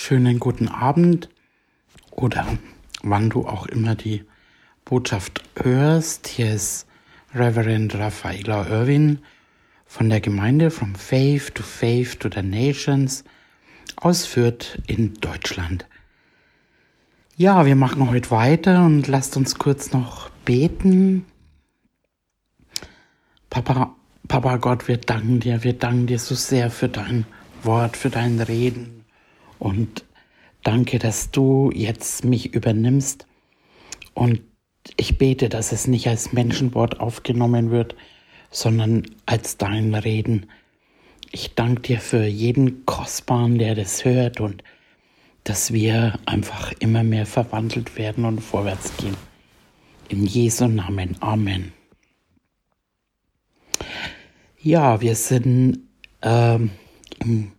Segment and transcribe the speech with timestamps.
[0.00, 1.28] schönen guten Abend
[2.12, 2.46] oder
[3.02, 4.24] wann du auch immer die
[4.84, 6.28] Botschaft hörst.
[6.28, 6.86] Hier ist
[7.34, 9.18] Reverend Raffaella Irwin
[9.86, 13.24] von der Gemeinde From Faith to Faith to the Nations
[13.96, 15.84] aus Fürth in Deutschland.
[17.36, 21.26] Ja, wir machen heute weiter und lasst uns kurz noch beten.
[23.50, 23.96] Papa,
[24.28, 27.26] Papa Gott, wir danken dir, wir danken dir so sehr für dein
[27.64, 28.97] Wort, für dein Reden
[29.58, 30.04] und
[30.62, 33.26] danke, dass du jetzt mich übernimmst
[34.14, 34.40] und
[34.96, 37.94] ich bete, dass es nicht als Menschenwort aufgenommen wird,
[38.50, 40.46] sondern als dein Reden.
[41.30, 44.62] Ich danke dir für jeden Kostbaren, der das hört und
[45.44, 49.16] dass wir einfach immer mehr verwandelt werden und vorwärts gehen.
[50.08, 51.16] In Jesu Namen.
[51.20, 51.72] Amen.
[54.60, 55.80] Ja, wir sind
[56.22, 56.70] ähm,
[57.20, 57.52] im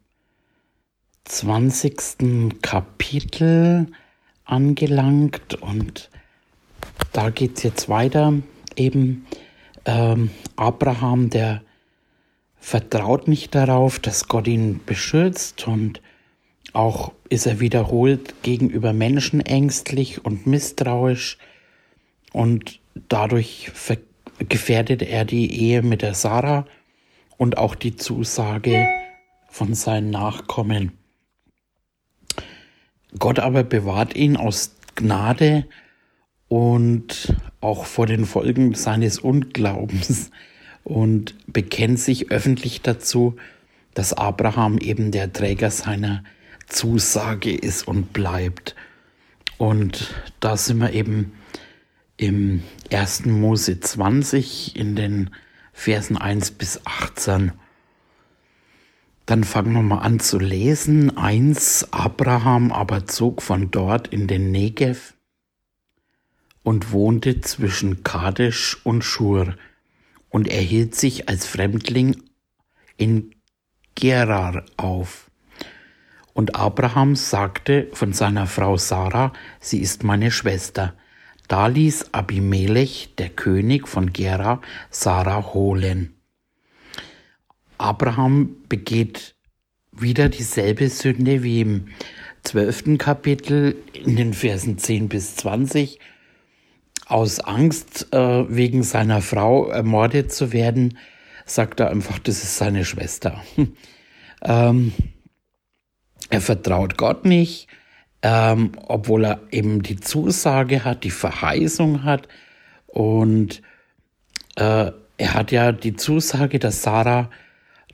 [1.30, 2.60] 20.
[2.64, 3.86] Kapitel
[4.46, 6.10] angelangt und
[7.14, 8.34] da geht es jetzt weiter.
[8.76, 9.28] Eben
[9.86, 11.62] ähm, Abraham, der
[12.60, 16.02] vertraut nicht darauf, dass Gott ihn beschützt und
[16.74, 21.38] auch ist er wiederholt gegenüber Menschen ängstlich und misstrauisch
[22.34, 23.72] und dadurch
[24.40, 26.66] gefährdet er die Ehe mit der Sarah
[27.38, 28.88] und auch die Zusage
[29.48, 31.00] von seinen Nachkommen.
[33.18, 35.66] Gott aber bewahrt ihn aus Gnade
[36.48, 40.32] und auch vor den Folgen seines Unglaubens
[40.84, 43.36] und bekennt sich öffentlich dazu,
[43.94, 46.24] dass Abraham eben der Träger seiner
[46.68, 48.76] Zusage ist und bleibt.
[49.58, 51.34] Und da sind wir eben
[52.18, 53.26] im 1.
[53.26, 55.32] Mose 20 in den
[55.74, 57.54] Versen 1 bis 18.
[59.30, 61.16] Dann fangen wir mal an zu lesen.
[61.16, 65.14] Eins, Abraham aber zog von dort in den Negev
[66.64, 69.54] und wohnte zwischen Kadesh und Schur
[70.30, 72.24] und erhielt sich als Fremdling
[72.98, 73.36] in
[73.94, 75.30] Gerar auf.
[76.34, 80.96] Und Abraham sagte von seiner Frau Sarah, sie ist meine Schwester.
[81.48, 86.19] Da ließ Abimelech, der König von Gera, Sarah holen.
[87.80, 89.36] Abraham begeht
[89.92, 91.88] wieder dieselbe Sünde wie im
[92.44, 96.00] zwölften Kapitel in den Versen 10 bis 20
[97.08, 100.98] aus Angst, äh, wegen seiner Frau ermordet zu werden,
[101.46, 103.44] sagt er einfach, das ist seine Schwester.
[104.44, 104.94] ähm,
[106.30, 107.68] er vertraut Gott nicht,
[108.22, 112.28] ähm, obwohl er eben die Zusage hat, die Verheißung hat.
[112.86, 113.64] Und
[114.56, 117.32] äh, er hat ja die Zusage, dass Sarah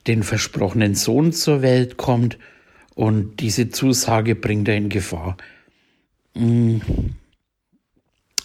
[0.06, 2.38] den versprochenen Sohn zur Welt kommt.
[2.94, 5.36] Und diese Zusage bringt er in Gefahr.
[6.34, 6.78] Mm.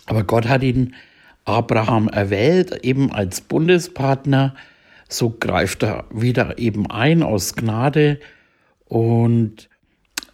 [0.05, 0.95] Aber Gott hat ihn
[1.45, 4.55] Abraham erwählt, eben als Bundespartner.
[5.07, 8.19] So greift er wieder eben ein aus Gnade
[8.85, 9.69] und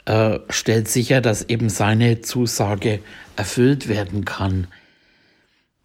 [0.05, 2.99] äh, stellt sicher, dass eben seine Zusage
[3.35, 4.67] erfüllt werden kann.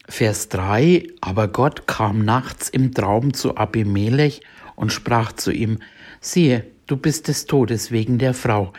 [0.08, 4.42] Vers 3, aber Gott kam nachts im Traum zu Abimelech
[4.76, 5.78] und sprach zu ihm,
[6.20, 8.72] siehe, du bist des Todes wegen der Frau,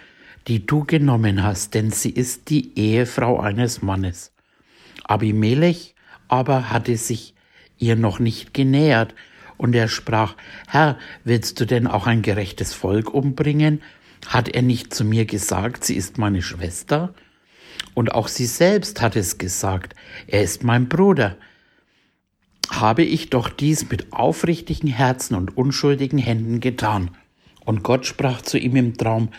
[0.47, 4.31] die du genommen hast, denn sie ist die Ehefrau eines Mannes.
[5.03, 5.95] Abimelech
[6.27, 7.35] aber hatte sich
[7.77, 9.13] ihr noch nicht genähert,
[9.57, 10.35] und er sprach,
[10.67, 13.81] Herr, willst du denn auch ein gerechtes Volk umbringen?
[14.27, 17.13] Hat er nicht zu mir gesagt, sie ist meine Schwester?
[17.93, 19.95] Und auch sie selbst hat es gesagt,
[20.27, 21.37] er ist mein Bruder.
[22.73, 27.11] Habe ich doch dies mit aufrichtigen Herzen und unschuldigen Händen getan.
[27.65, 29.29] Und Gott sprach zu ihm im Traum,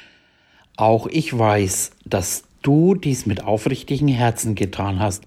[0.77, 5.25] auch ich weiß, dass du dies mit aufrichtigen Herzen getan hast,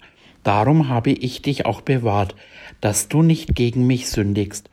[0.48, 2.34] Darum habe ich dich auch bewahrt,
[2.80, 4.70] dass du nicht gegen mich sündigst.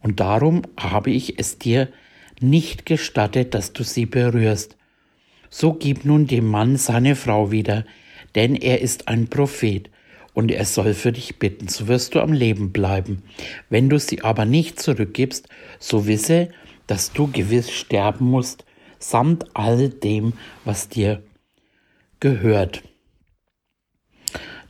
[0.00, 1.88] Und darum habe ich es dir
[2.40, 4.76] nicht gestattet, dass du sie berührst.
[5.50, 7.84] So gib nun dem Mann seine Frau wieder,
[8.34, 9.90] denn er ist ein Prophet,
[10.38, 13.24] und er soll für dich bitten, so wirst du am Leben bleiben.
[13.70, 15.48] Wenn du sie aber nicht zurückgibst,
[15.80, 16.50] so wisse,
[16.86, 18.64] dass du gewiss sterben musst,
[19.00, 21.24] samt all dem, was dir
[22.20, 22.84] gehört.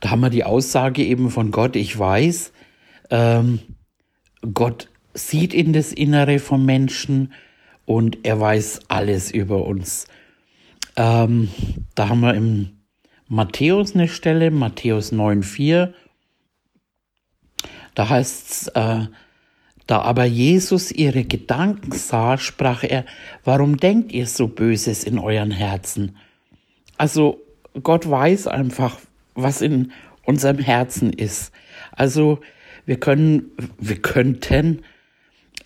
[0.01, 2.51] Da haben wir die Aussage eben von Gott, ich weiß,
[3.11, 3.59] ähm,
[4.55, 7.35] Gott sieht in das Innere vom Menschen
[7.85, 10.07] und er weiß alles über uns.
[10.97, 11.51] Ähm,
[11.95, 12.78] da haben wir im
[13.29, 15.93] Matthäus eine Stelle, Matthäus 9,4.
[17.95, 19.07] Da heißt es, äh,
[19.87, 23.07] da aber Jesus ihre Gedanken sah, sprach er,
[23.45, 26.17] warum denkt ihr so Böses in euren Herzen?
[26.99, 27.41] also
[27.83, 28.99] Gott weiß einfach,
[29.35, 29.93] was in
[30.25, 31.53] unserem Herzen ist.
[31.93, 32.41] Also
[32.85, 34.83] wir können, wir könnten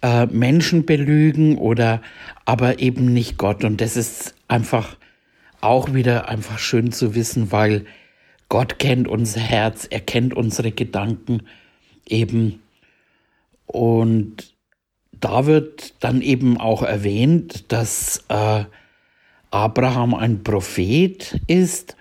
[0.02, 2.02] äh, Menschen belügen oder
[2.44, 3.64] aber eben nicht Gott.
[3.64, 4.96] Und das ist einfach
[5.62, 7.86] auch wieder einfach schön zu wissen, weil
[8.48, 11.42] Gott kennt unser Herz, er kennt unsere Gedanken
[12.06, 12.60] eben.
[13.66, 14.54] Und
[15.12, 18.64] da wird dann eben auch erwähnt, dass äh,
[19.50, 21.96] Abraham ein Prophet ist.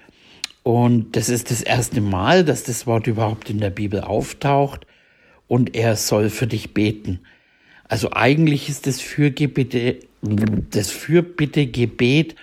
[0.63, 4.85] Und das ist das erste Mal, dass das Wort überhaupt in der Bibel auftaucht.
[5.47, 7.19] Und er soll für dich beten.
[7.87, 12.35] Also eigentlich ist das Fürbitte, das Fürbittegebet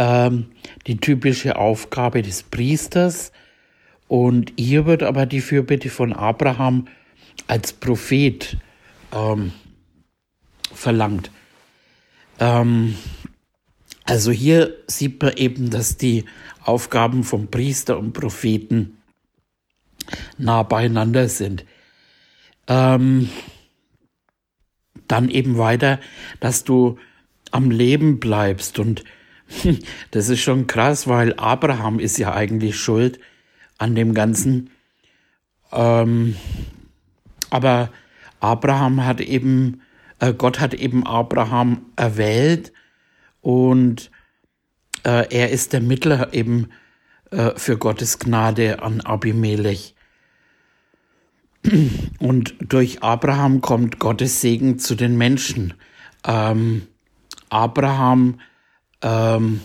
[0.00, 0.46] ähm,
[0.86, 3.32] die typische Aufgabe des Priesters.
[4.08, 6.88] Und hier wird aber die Fürbitte von Abraham
[7.46, 8.56] als Prophet
[9.12, 9.52] ähm,
[10.72, 11.30] verlangt.
[12.38, 12.94] Ähm,
[14.04, 16.24] also hier sieht man eben, dass die
[16.64, 18.96] Aufgaben vom Priester und Propheten
[20.38, 21.66] nah beieinander sind.
[22.68, 23.28] Ähm,
[25.08, 26.00] dann eben weiter,
[26.40, 26.98] dass du
[27.50, 28.78] am Leben bleibst.
[28.78, 29.04] Und
[30.10, 33.20] das ist schon krass, weil Abraham ist ja eigentlich schuld
[33.78, 34.70] an dem Ganzen.
[35.72, 36.36] Ähm,
[37.50, 37.90] aber
[38.40, 39.82] Abraham hat eben,
[40.18, 42.72] äh, Gott hat eben Abraham erwählt
[43.40, 44.10] und
[45.04, 46.68] äh, er ist der Mittler eben
[47.30, 49.94] äh, für Gottes Gnade an Abimelech.
[52.18, 55.74] Und durch Abraham kommt Gottes Segen zu den Menschen.
[56.26, 56.86] Ähm,
[57.50, 58.40] Abraham
[59.02, 59.60] ähm,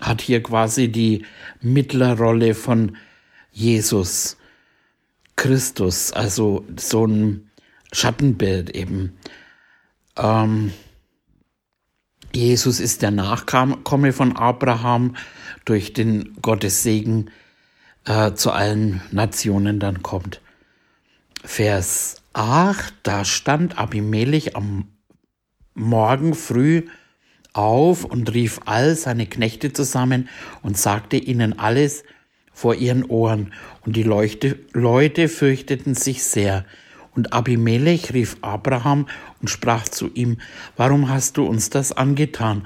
[0.00, 1.24] hat hier quasi die
[1.60, 2.96] Mittlerrolle von
[3.50, 4.36] Jesus
[5.36, 7.50] Christus, also so ein
[7.92, 9.16] Schattenbild eben.
[10.16, 10.72] Ähm,
[12.34, 15.16] Jesus ist der Nachkomme von Abraham,
[15.64, 17.30] durch den Gottes Segen
[18.04, 20.40] äh, zu allen Nationen dann kommt.
[21.44, 24.88] Vers 8, da stand Abimelech am
[25.74, 26.84] Morgen früh
[27.56, 30.28] auf und rief all seine Knechte zusammen
[30.62, 32.04] und sagte ihnen alles
[32.52, 33.52] vor ihren Ohren.
[33.84, 36.64] Und die Leute, Leute fürchteten sich sehr.
[37.14, 39.06] Und Abimelech rief Abraham
[39.40, 40.38] und sprach zu ihm,
[40.76, 42.64] Warum hast du uns das angetan?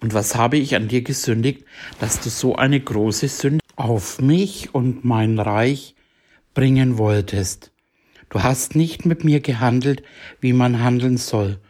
[0.00, 1.64] Und was habe ich an dir gesündigt,
[2.00, 5.94] dass du so eine große Sünde auf mich und mein Reich
[6.54, 7.70] bringen wolltest?
[8.28, 10.02] Du hast nicht mit mir gehandelt,
[10.40, 11.60] wie man handeln soll.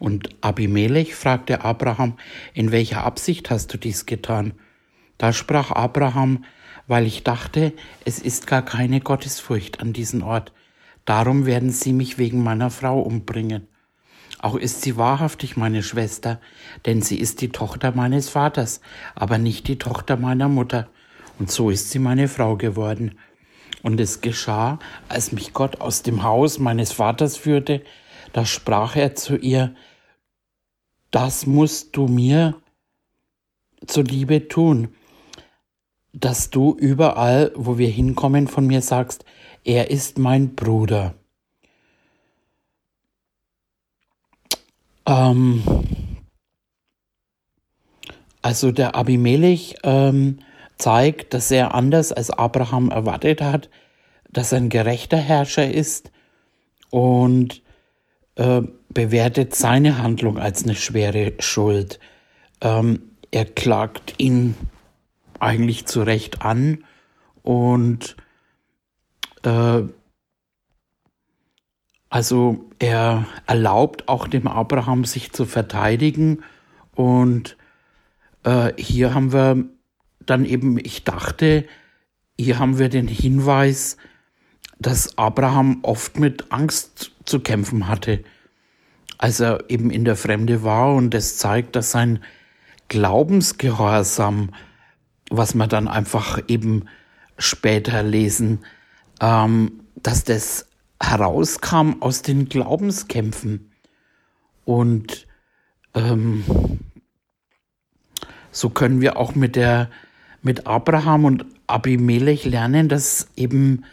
[0.00, 2.14] Und Abimelech fragte Abraham,
[2.54, 4.54] in welcher Absicht hast du dies getan?
[5.18, 6.46] Da sprach Abraham,
[6.86, 7.74] weil ich dachte,
[8.06, 10.54] es ist gar keine Gottesfurcht an diesem Ort.
[11.04, 13.68] Darum werden sie mich wegen meiner Frau umbringen.
[14.38, 16.40] Auch ist sie wahrhaftig meine Schwester,
[16.86, 18.80] denn sie ist die Tochter meines Vaters,
[19.14, 20.88] aber nicht die Tochter meiner Mutter.
[21.38, 23.18] Und so ist sie meine Frau geworden.
[23.82, 24.78] Und es geschah,
[25.10, 27.82] als mich Gott aus dem Haus meines Vaters führte,
[28.32, 29.74] da sprach er zu ihr,
[31.10, 32.54] das musst du mir
[33.86, 34.94] zuliebe tun,
[36.12, 39.24] dass du überall, wo wir hinkommen, von mir sagst,
[39.64, 41.14] er ist mein Bruder.
[45.06, 45.62] Ähm,
[48.42, 50.38] also der Abimelech ähm,
[50.78, 53.68] zeigt, dass er anders als Abraham erwartet hat,
[54.30, 56.10] dass er ein gerechter Herrscher ist
[56.90, 57.62] und
[58.36, 62.00] äh, bewertet seine Handlung als eine schwere Schuld.
[62.60, 64.54] Ähm, er klagt ihn
[65.38, 66.84] eigentlich zu Recht an
[67.42, 68.16] und
[69.42, 69.82] äh,
[72.08, 76.42] also er erlaubt auch dem Abraham sich zu verteidigen
[76.94, 77.56] und
[78.44, 79.64] äh, hier haben wir
[80.26, 81.64] dann eben, ich dachte,
[82.38, 83.96] hier haben wir den Hinweis,
[84.80, 88.24] dass Abraham oft mit Angst zu kämpfen hatte,
[89.18, 90.94] als er eben in der Fremde war.
[90.94, 92.20] Und es zeigt, dass sein
[92.88, 94.50] Glaubensgehorsam,
[95.30, 96.86] was wir dann einfach eben
[97.36, 98.60] später lesen,
[99.20, 100.66] ähm, dass das
[101.00, 103.70] herauskam aus den Glaubenskämpfen.
[104.64, 105.26] Und
[105.94, 106.80] ähm,
[108.50, 109.90] so können wir auch mit der
[110.42, 113.84] mit Abraham und Abimelech lernen, dass eben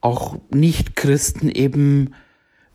[0.00, 2.14] auch Nicht-Christen eben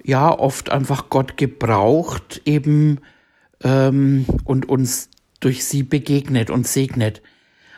[0.04, 3.00] ja oft einfach Gott gebraucht eben
[3.64, 7.22] ähm, und uns durch sie begegnet und segnet.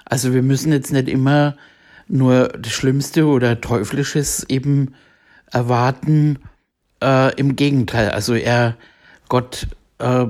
[0.06, 1.56] Also wir müssen jetzt nicht immer
[2.08, 4.94] nur das Schlimmste oder Teuflisches eben
[5.52, 6.40] erwarten.
[7.02, 8.78] Äh, Im Gegenteil, also er,
[9.30, 9.68] Gott
[10.00, 10.26] äh,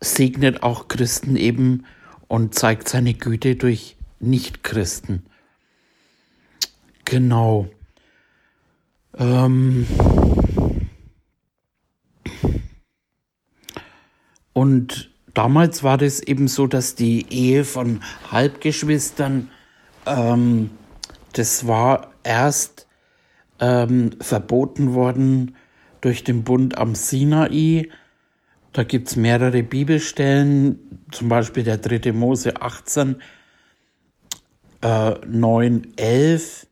[0.00, 1.84] segnet auch Christen eben
[2.28, 5.26] und zeigt seine Güte durch Nichtchristen.
[7.04, 7.68] Genau.
[9.18, 9.86] Ähm
[14.52, 19.50] und damals war das eben so, dass die Ehe von Halbgeschwistern,
[20.06, 20.70] ähm,
[21.32, 22.86] das war erst
[23.60, 25.56] ähm, verboten worden
[26.00, 27.88] durch den Bund am Sinai.
[28.72, 32.12] Da gibt es mehrere Bibelstellen, zum Beispiel der 3.
[32.12, 33.16] Mose 18,
[34.82, 36.66] äh, 9, 11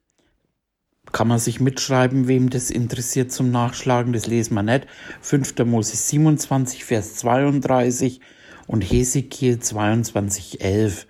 [1.13, 4.87] kann man sich mitschreiben, wem das interessiert zum Nachschlagen, das lesen wir nicht.
[5.21, 5.59] 5.
[5.67, 8.21] Mose 27, Vers 32
[8.67, 11.07] und Hesekiel 22, 11.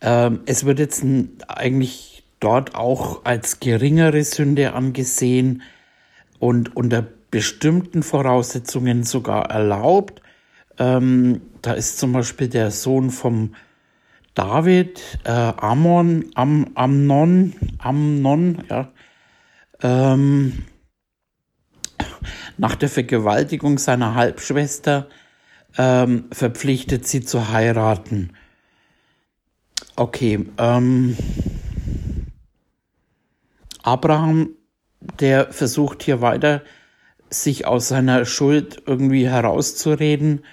[0.00, 1.04] Ähm, es wird jetzt
[1.46, 5.62] eigentlich dort auch als geringere Sünde angesehen
[6.40, 10.20] und unter bestimmten Voraussetzungen sogar erlaubt.
[10.78, 13.54] Ähm, da ist zum Beispiel der Sohn vom
[14.34, 18.92] David, äh, Ammon, Am, Amnon, Amnon, ja,
[19.82, 20.64] ähm,
[22.56, 25.08] nach der Vergewaltigung seiner Halbschwester
[25.76, 28.32] ähm, verpflichtet, sie zu heiraten.
[29.96, 31.16] Okay, ähm,
[33.82, 34.50] Abraham,
[35.20, 36.62] der versucht hier weiter,
[37.28, 40.44] sich aus seiner Schuld irgendwie herauszureden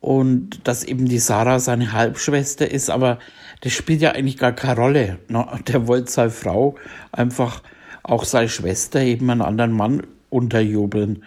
[0.00, 3.18] und dass eben die Sarah seine Halbschwester ist, aber
[3.60, 5.18] das spielt ja eigentlich gar keine Rolle.
[5.28, 5.46] Ne?
[5.68, 6.76] Der wollte seine Frau
[7.12, 7.62] einfach
[8.02, 11.24] auch seine Schwester eben einen anderen Mann unterjubeln.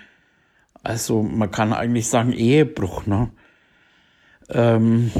[0.82, 3.06] Also man kann eigentlich sagen Ehebruch.
[3.06, 3.30] Ne?
[4.50, 5.12] Ähm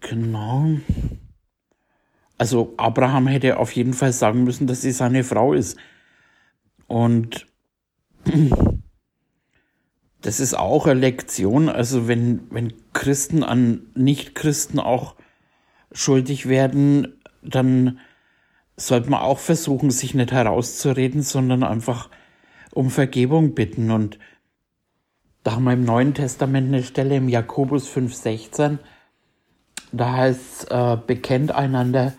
[0.00, 0.78] genau.
[2.38, 5.78] Also Abraham hätte auf jeden Fall sagen müssen, dass sie seine Frau ist.
[6.88, 7.46] Und
[10.22, 11.68] das ist auch eine Lektion.
[11.68, 15.14] Also wenn, wenn Christen an Nichtchristen auch
[15.92, 17.98] schuldig werden, dann
[18.76, 22.10] sollte man auch versuchen, sich nicht herauszureden, sondern einfach
[22.72, 23.90] um Vergebung bitten.
[23.90, 24.18] Und
[25.42, 28.78] da haben wir im Neuen Testament eine Stelle im Jakobus 5,16,
[29.92, 32.12] da heißt äh, bekennt einander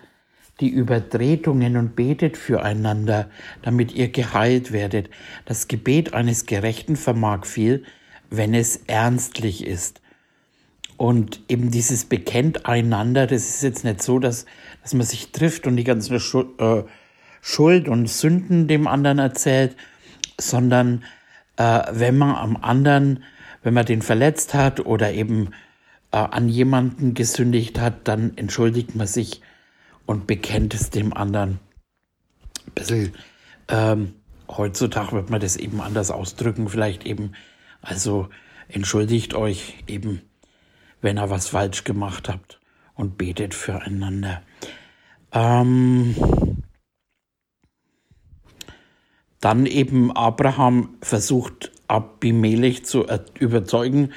[0.60, 3.30] die Übertretungen und betet füreinander,
[3.62, 5.10] damit ihr geheilt werdet.
[5.44, 7.84] Das Gebet eines Gerechten vermag viel,
[8.30, 10.00] wenn es ernstlich ist.
[10.96, 14.46] Und eben dieses bekennt einander, das ist jetzt nicht so, dass,
[14.82, 16.82] dass man sich trifft und die ganzen äh,
[17.40, 19.76] Schuld und Sünden dem anderen erzählt,
[20.38, 21.02] sondern
[21.56, 23.24] äh, wenn man am anderen,
[23.62, 25.48] wenn man den verletzt hat oder eben
[26.12, 29.40] äh, an jemanden gesündigt hat, dann entschuldigt man sich
[30.06, 31.60] und bekennt es dem anderen.
[32.66, 33.14] Ein bisschen,
[33.68, 34.14] ähm,
[34.48, 37.32] heutzutage wird man das eben anders ausdrücken, vielleicht eben,
[37.80, 38.28] also
[38.68, 40.22] entschuldigt euch eben,
[41.00, 42.60] wenn ihr was falsch gemacht habt
[42.94, 44.42] und betet füreinander.
[45.32, 46.14] Ähm,
[49.40, 53.06] dann eben Abraham versucht Abimelech zu
[53.38, 54.12] überzeugen,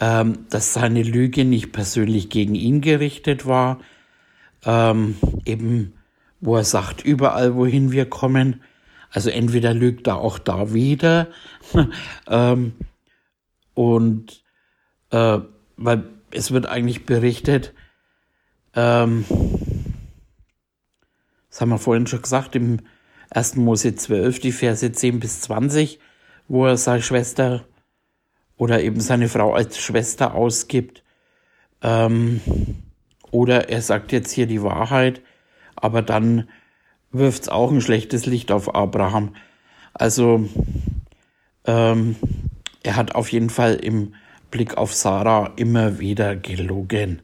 [0.00, 3.80] ähm, dass seine Lüge nicht persönlich gegen ihn gerichtet war,
[4.64, 5.94] ähm, eben,
[6.40, 8.62] wo er sagt, überall, wohin wir kommen,
[9.10, 11.28] also entweder lügt er auch da wieder,
[12.28, 12.72] ähm,
[13.74, 14.42] und
[15.10, 15.38] äh,
[15.76, 17.72] weil es wird eigentlich berichtet,
[18.74, 19.24] ähm,
[21.50, 22.80] das haben wir vorhin schon gesagt, im
[23.30, 23.56] 1.
[23.56, 25.98] Mose 12, die Verse 10 bis 20,
[26.48, 27.64] wo er seine Schwester
[28.56, 31.02] oder eben seine Frau als Schwester ausgibt.
[31.82, 32.40] Ähm,
[33.32, 35.20] oder er sagt jetzt hier die Wahrheit,
[35.74, 36.48] aber dann
[37.10, 39.34] wirft es auch ein schlechtes Licht auf Abraham.
[39.94, 40.48] Also
[41.66, 42.16] ähm,
[42.84, 44.14] er hat auf jeden Fall im
[44.50, 47.22] Blick auf Sarah immer wieder gelogen.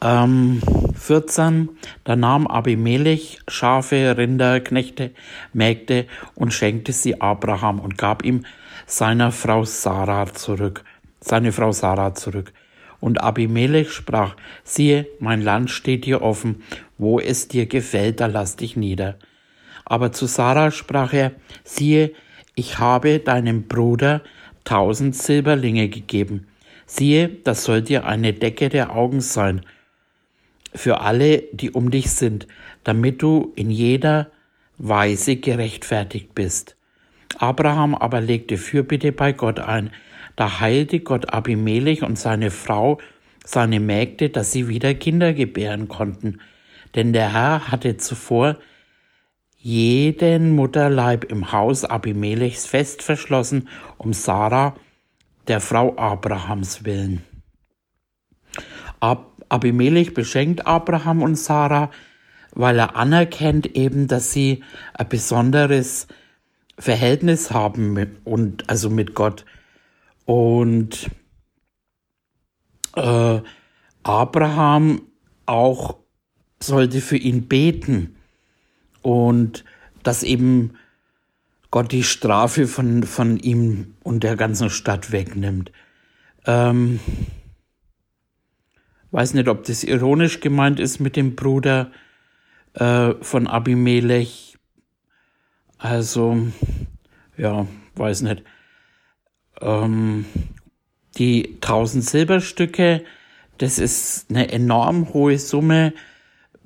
[0.00, 0.60] Ähm,
[0.94, 1.70] 14.
[2.04, 5.10] Da nahm Abimelech Schafe, Rinder, Knechte,
[5.52, 8.44] Mägde und schenkte sie Abraham und gab ihm
[8.86, 10.84] seiner Frau Sarah zurück,
[11.20, 12.52] seine Frau Sarah zurück.
[13.04, 16.62] Und Abimelech sprach, siehe, mein Land steht dir offen,
[16.96, 19.18] wo es dir gefällt, da lass dich nieder.
[19.84, 21.32] Aber zu Sarah sprach er,
[21.64, 22.12] siehe,
[22.54, 24.22] ich habe deinem Bruder
[24.64, 26.46] tausend Silberlinge gegeben.
[26.86, 29.66] Siehe, das soll dir eine Decke der Augen sein
[30.74, 32.46] für alle, die um dich sind,
[32.84, 34.30] damit du in jeder
[34.78, 36.74] Weise gerechtfertigt bist.
[37.36, 39.90] Abraham aber legte Fürbitte bei Gott ein,
[40.36, 42.98] da heilte Gott Abimelech und seine Frau,
[43.44, 46.40] seine Mägde, dass sie wieder Kinder gebären konnten.
[46.94, 48.56] Denn der Herr hatte zuvor
[49.56, 54.76] jeden Mutterleib im Haus Abimelechs fest verschlossen, um Sarah
[55.48, 57.22] der Frau Abrahams willen.
[59.00, 61.90] Ab Abimelech beschenkt Abraham und Sarah,
[62.52, 64.62] weil er anerkennt eben, dass sie
[64.94, 66.08] ein besonderes
[66.78, 69.44] Verhältnis haben mit, und also mit Gott.
[70.24, 71.10] Und
[72.96, 73.40] äh,
[74.02, 75.02] Abraham
[75.46, 75.96] auch
[76.60, 78.16] sollte für ihn beten
[79.02, 79.64] und
[80.02, 80.74] dass eben
[81.70, 85.72] Gott die Strafe von, von ihm und der ganzen Stadt wegnimmt.
[86.46, 87.00] Ähm,
[89.10, 91.90] weiß nicht, ob das ironisch gemeint ist mit dem Bruder
[92.74, 94.56] äh, von Abimelech.
[95.78, 96.48] Also,
[97.36, 97.66] ja,
[97.96, 98.44] weiß nicht.
[99.64, 100.26] Ähm,
[101.18, 103.02] die 1000 Silberstücke,
[103.58, 105.94] das ist eine enorm hohe Summe.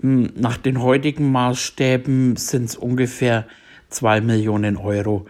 [0.00, 3.46] Hm, nach den heutigen Maßstäben sind es ungefähr
[3.88, 5.26] zwei Millionen Euro.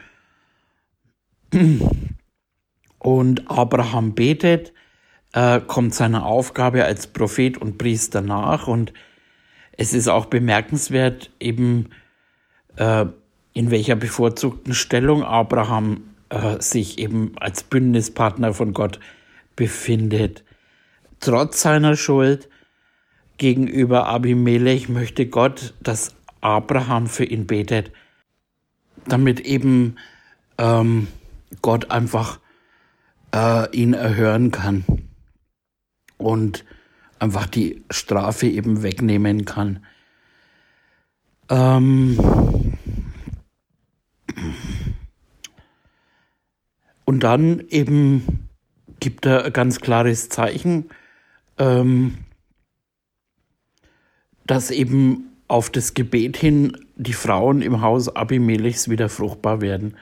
[2.99, 4.73] Und Abraham betet,
[5.33, 8.67] äh, kommt seiner Aufgabe als Prophet und Priester nach.
[8.67, 8.93] Und
[9.73, 11.91] es ist auch bemerkenswert, eben
[12.77, 13.07] äh,
[13.53, 19.01] in welcher bevorzugten Stellung Abraham äh, sich eben als Bündnispartner von Gott
[19.57, 20.45] befindet.
[21.21, 22.49] Trotz seiner Schuld
[23.39, 27.93] gegenüber Abimelech möchte Gott, dass Abraham für ihn betet
[29.09, 29.97] damit eben
[30.59, 31.09] ähm,
[31.63, 32.41] Gott einfach
[33.35, 34.85] äh, ihn erhören kann
[36.17, 36.65] und
[37.19, 39.85] einfach die Strafe eben wegnehmen kann.
[41.49, 42.19] Ähm
[47.09, 48.51] und dann eben
[49.01, 50.91] gibt er ein ganz klares Zeichen,
[51.57, 52.19] ähm,
[54.45, 59.97] dass eben auf das Gebet hin die Frauen im Haus Abimelechs wieder fruchtbar werden.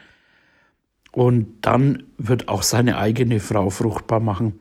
[1.12, 4.58] Und dann wird auch seine eigene Frau fruchtbar machen.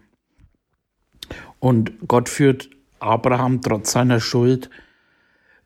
[1.57, 4.69] Und Gott führt Abraham trotz seiner Schuld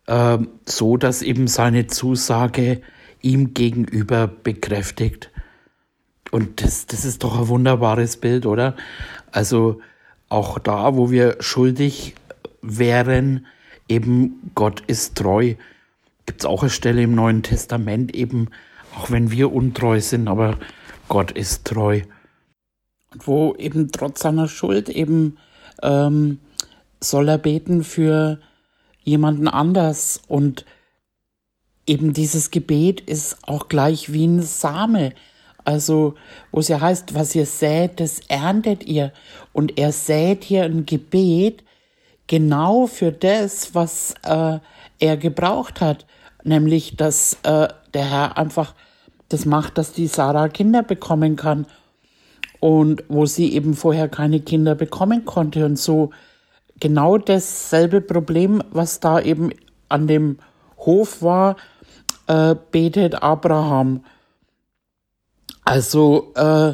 [0.05, 2.79] äh, so, dass eben seine Zusage
[3.21, 5.29] ihm gegenüber bekräftigt.
[6.31, 8.75] Und das, das ist doch ein wunderbares Bild, oder?
[9.31, 9.81] Also
[10.29, 12.15] auch da, wo wir schuldig
[12.61, 13.47] wären,
[13.87, 15.55] eben Gott ist treu
[16.29, 18.49] gibt es auch eine Stelle im Neuen Testament, eben,
[18.95, 20.59] auch wenn wir untreu sind, aber
[21.07, 22.01] Gott ist treu.
[23.11, 25.39] Und wo eben trotz seiner Schuld eben
[25.81, 26.39] ähm,
[27.01, 28.39] soll er beten für
[29.01, 30.65] jemanden anders und
[31.87, 35.13] eben dieses Gebet ist auch gleich wie ein Same.
[35.69, 36.15] Also,
[36.51, 39.11] wo es ja heißt, was ihr sät, das erntet ihr.
[39.53, 41.63] Und er sät hier ein Gebet
[42.27, 44.59] genau für das, was äh,
[44.99, 46.05] er gebraucht hat
[46.43, 48.73] nämlich dass äh, der Herr einfach
[49.29, 51.65] das macht, dass die Sarah Kinder bekommen kann
[52.59, 56.09] und wo sie eben vorher keine Kinder bekommen konnte und so
[56.79, 59.51] genau dasselbe Problem, was da eben
[59.87, 60.39] an dem
[60.77, 61.57] Hof war,
[62.27, 64.03] äh, betet Abraham.
[65.69, 66.73] Also äh,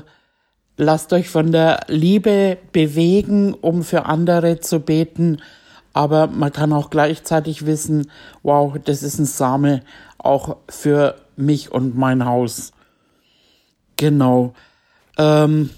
[0.78, 5.42] lasst euch von der Liebe bewegen, um für andere zu beten
[5.96, 8.12] aber man kann auch gleichzeitig wissen,
[8.44, 9.82] wow, das ist ein Same
[10.18, 12.74] auch für mich und mein Haus.
[13.96, 14.54] Genau.
[15.18, 15.70] Ähm,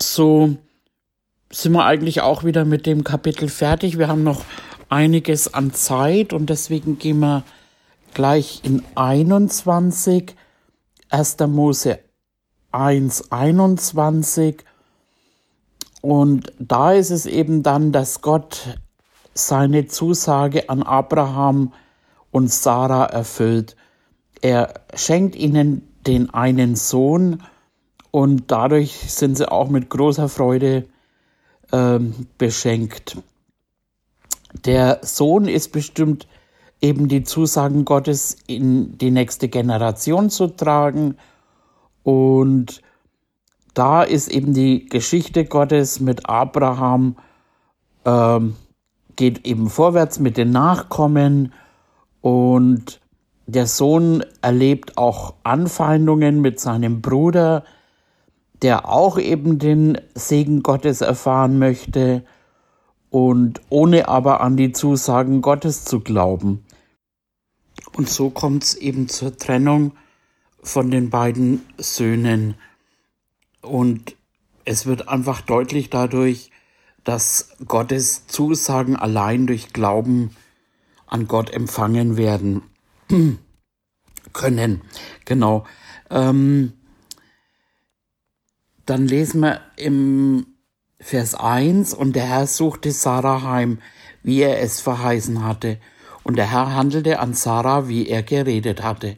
[0.00, 0.56] so
[1.50, 3.98] sind wir eigentlich auch wieder mit dem Kapitel fertig.
[3.98, 4.44] Wir haben noch
[4.88, 7.42] einiges an Zeit und deswegen gehen wir
[8.14, 10.36] gleich in 21,
[11.10, 11.38] 1.
[11.48, 11.98] Mose
[12.72, 14.64] 1, 21
[16.00, 18.78] und da ist es eben dann, dass Gott
[19.34, 21.72] seine Zusage an Abraham
[22.30, 23.76] und Sarah erfüllt.
[24.40, 27.42] Er schenkt ihnen den einen Sohn
[28.12, 30.86] und dadurch sind sie auch mit großer Freude
[31.72, 33.18] ähm, beschenkt.
[34.64, 36.26] Der Sohn ist bestimmt
[36.80, 41.16] eben die Zusagen Gottes in die nächste Generation zu tragen
[42.02, 42.80] und
[43.74, 47.16] da ist eben die Geschichte Gottes mit Abraham,
[48.04, 48.56] ähm,
[49.16, 51.52] geht eben vorwärts mit den Nachkommen
[52.20, 53.00] und
[53.46, 57.64] der Sohn erlebt auch Anfeindungen mit seinem Bruder,
[58.62, 62.22] der auch eben den Segen Gottes erfahren möchte
[63.10, 66.64] und ohne aber an die Zusagen Gottes zu glauben.
[67.92, 69.92] Und so kommt es eben zur Trennung
[70.62, 72.54] von den beiden Söhnen.
[73.62, 74.16] Und
[74.64, 76.50] es wird einfach deutlich dadurch,
[77.04, 80.36] dass Gottes Zusagen allein durch Glauben
[81.06, 82.62] an Gott empfangen werden
[84.32, 84.82] können.
[85.24, 85.64] Genau.
[86.10, 86.74] Ähm,
[88.86, 90.46] Dann lesen wir im
[90.98, 93.78] Vers 1, und der Herr suchte Sarah heim,
[94.22, 95.78] wie er es verheißen hatte.
[96.22, 99.16] Und der Herr handelte an Sarah, wie er geredet hatte.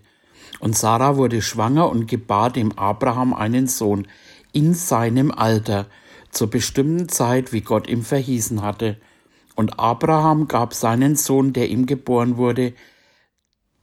[0.60, 4.06] Und Sarah wurde schwanger und gebar dem Abraham einen Sohn
[4.52, 5.86] in seinem Alter,
[6.30, 8.96] zur bestimmten Zeit, wie Gott ihm verhießen hatte.
[9.54, 12.72] Und Abraham gab seinen Sohn, der ihm geboren wurde,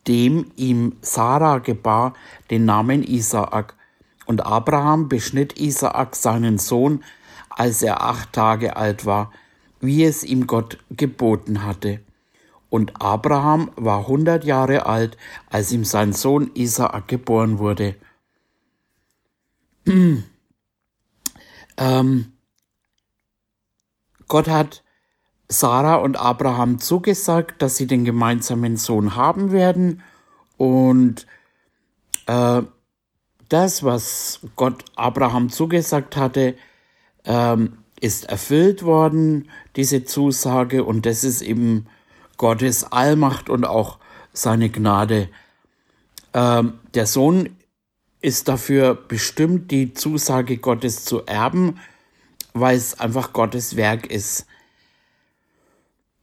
[0.08, 2.14] dem ihm Sarah gebar,
[2.50, 3.76] den Namen Isaak.
[4.26, 7.04] Und Abraham beschnitt Isaak seinen Sohn,
[7.50, 9.32] als er acht Tage alt war,
[9.80, 12.00] wie es ihm Gott geboten hatte.
[12.70, 15.18] Und Abraham war hundert Jahre alt,
[15.50, 17.96] als ihm sein Sohn Isaak geboren wurde.
[21.78, 22.32] ähm,
[24.28, 24.84] Gott hat
[25.48, 30.04] Sarah und Abraham zugesagt, dass sie den gemeinsamen Sohn haben werden.
[30.58, 31.26] Und
[32.28, 32.62] äh,
[33.50, 36.56] das, was Gott Abraham zugesagt hatte,
[37.26, 40.84] ähm, ist erfüllt worden, diese Zusage.
[40.84, 41.88] Und das ist eben
[42.40, 44.00] Gottes Allmacht und auch
[44.34, 45.30] seine Gnade.
[46.34, 47.58] Ähm, der Sohn
[48.22, 51.80] ist dafür bestimmt, die Zusage Gottes zu erben,
[52.54, 54.48] weil es einfach Gottes Werk ist.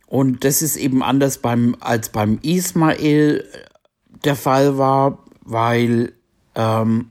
[0.07, 3.45] Und das ist eben anders beim, als beim Ismael
[4.25, 6.15] der Fall war, weil
[6.55, 7.11] ähm,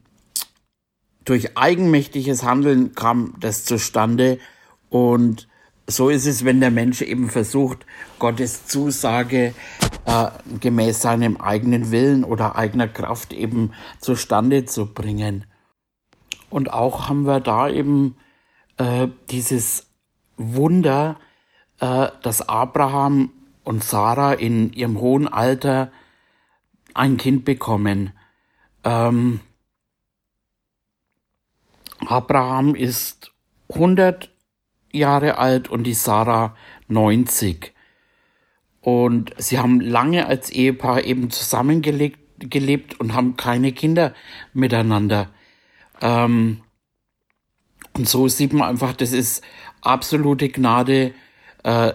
[1.26, 4.40] durch eigenmächtiges Handeln kam das zustande.
[4.90, 5.48] Und
[5.88, 7.86] so ist es, wenn der Mensch eben versucht,
[8.18, 9.54] Gottes Zusage
[10.06, 10.28] äh,
[10.60, 15.46] gemäß seinem eigenen Willen oder eigener Kraft eben zustande zu bringen.
[16.50, 18.16] Und auch haben wir da eben
[18.78, 19.88] äh, dieses
[20.38, 21.20] Wunder,
[21.80, 23.32] äh, dass Abraham
[23.64, 25.92] und Sarah in ihrem hohen Alter
[26.94, 28.14] ein Kind bekommen.
[28.84, 29.40] Ähm,
[32.06, 33.32] Abraham ist
[33.70, 34.35] 100
[34.96, 36.56] Jahre alt und die Sarah
[36.88, 37.74] 90.
[38.82, 44.14] Und sie haben lange als Ehepaar eben zusammengelebt gelebt und haben keine Kinder
[44.54, 45.30] miteinander.
[46.02, 46.62] Ähm,
[47.94, 49.42] und so sieht man einfach, das ist
[49.82, 51.14] absolute Gnade
[51.64, 51.94] äh,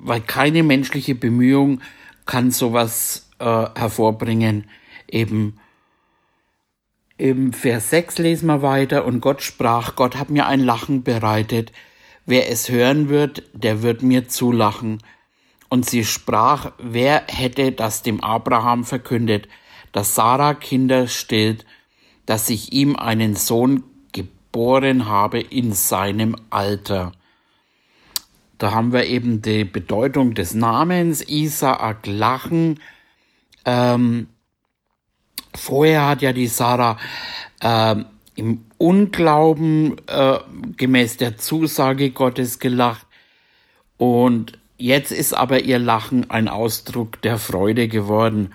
[0.00, 1.80] weil keine menschliche Bemühung
[2.26, 4.68] kann sowas äh, hervorbringen.
[5.08, 5.58] Eben
[7.18, 11.72] im Vers 6 lesen wir weiter, und Gott sprach, Gott hat mir ein Lachen bereitet.
[12.30, 15.02] Wer es hören wird, der wird mir zulachen.
[15.68, 19.48] Und sie sprach, wer hätte das dem Abraham verkündet,
[19.90, 21.66] dass Sarah Kinder stillt,
[22.26, 27.10] dass ich ihm einen Sohn geboren habe in seinem Alter.
[28.58, 32.78] Da haben wir eben die Bedeutung des Namens Isaak Lachen.
[33.64, 34.28] Ähm,
[35.52, 36.96] vorher hat ja die Sarah
[37.58, 37.96] äh,
[38.34, 40.38] im Unglauben äh,
[40.76, 43.06] gemäß der Zusage Gottes gelacht.
[43.96, 48.54] Und jetzt ist aber ihr Lachen ein Ausdruck der Freude geworden.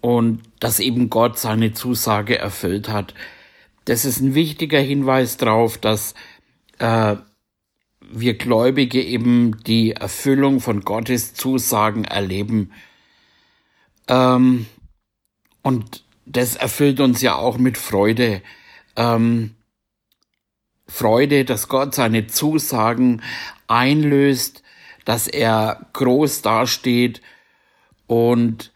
[0.00, 3.14] Und dass eben Gott seine Zusage erfüllt hat.
[3.84, 6.14] Das ist ein wichtiger Hinweis darauf, dass
[6.78, 7.16] äh,
[8.10, 12.72] wir Gläubige eben die Erfüllung von Gottes Zusagen erleben.
[14.08, 14.66] Ähm,
[15.62, 18.42] und das erfüllt uns ja auch mit Freude.
[18.98, 19.54] Ähm,
[20.86, 23.22] Freude, dass Gott seine Zusagen
[23.66, 24.62] einlöst,
[25.04, 27.22] dass er groß dasteht.
[28.06, 28.72] Und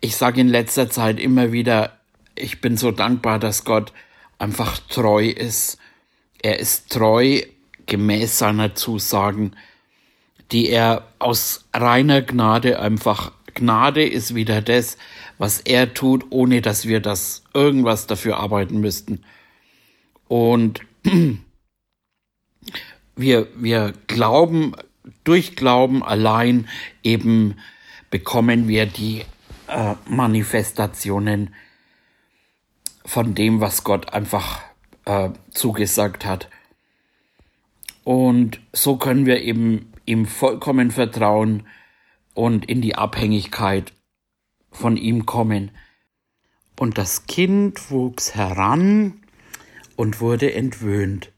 [0.00, 1.98] ich sage in letzter Zeit immer wieder,
[2.34, 3.92] ich bin so dankbar, dass Gott
[4.38, 5.78] einfach treu ist.
[6.40, 7.42] Er ist treu
[7.86, 9.56] gemäß seiner Zusagen,
[10.52, 14.96] die er aus reiner Gnade einfach, Gnade ist wieder das,
[15.36, 19.24] was er tut, ohne dass wir das irgendwas dafür arbeiten müssten.
[20.28, 20.80] Und
[23.16, 24.74] wir, wir glauben,
[25.24, 26.68] durch Glauben allein
[27.02, 27.56] eben
[28.10, 29.24] bekommen wir die
[29.68, 31.54] äh, Manifestationen
[33.04, 34.60] von dem, was Gott einfach
[35.04, 36.48] äh, zugesagt hat.
[38.04, 41.66] Und so können wir eben ihm vollkommen vertrauen
[42.34, 43.92] und in die Abhängigkeit
[44.70, 45.70] von ihm kommen.
[46.78, 49.20] Und das Kind wuchs heran
[49.98, 51.32] und wurde entwöhnt.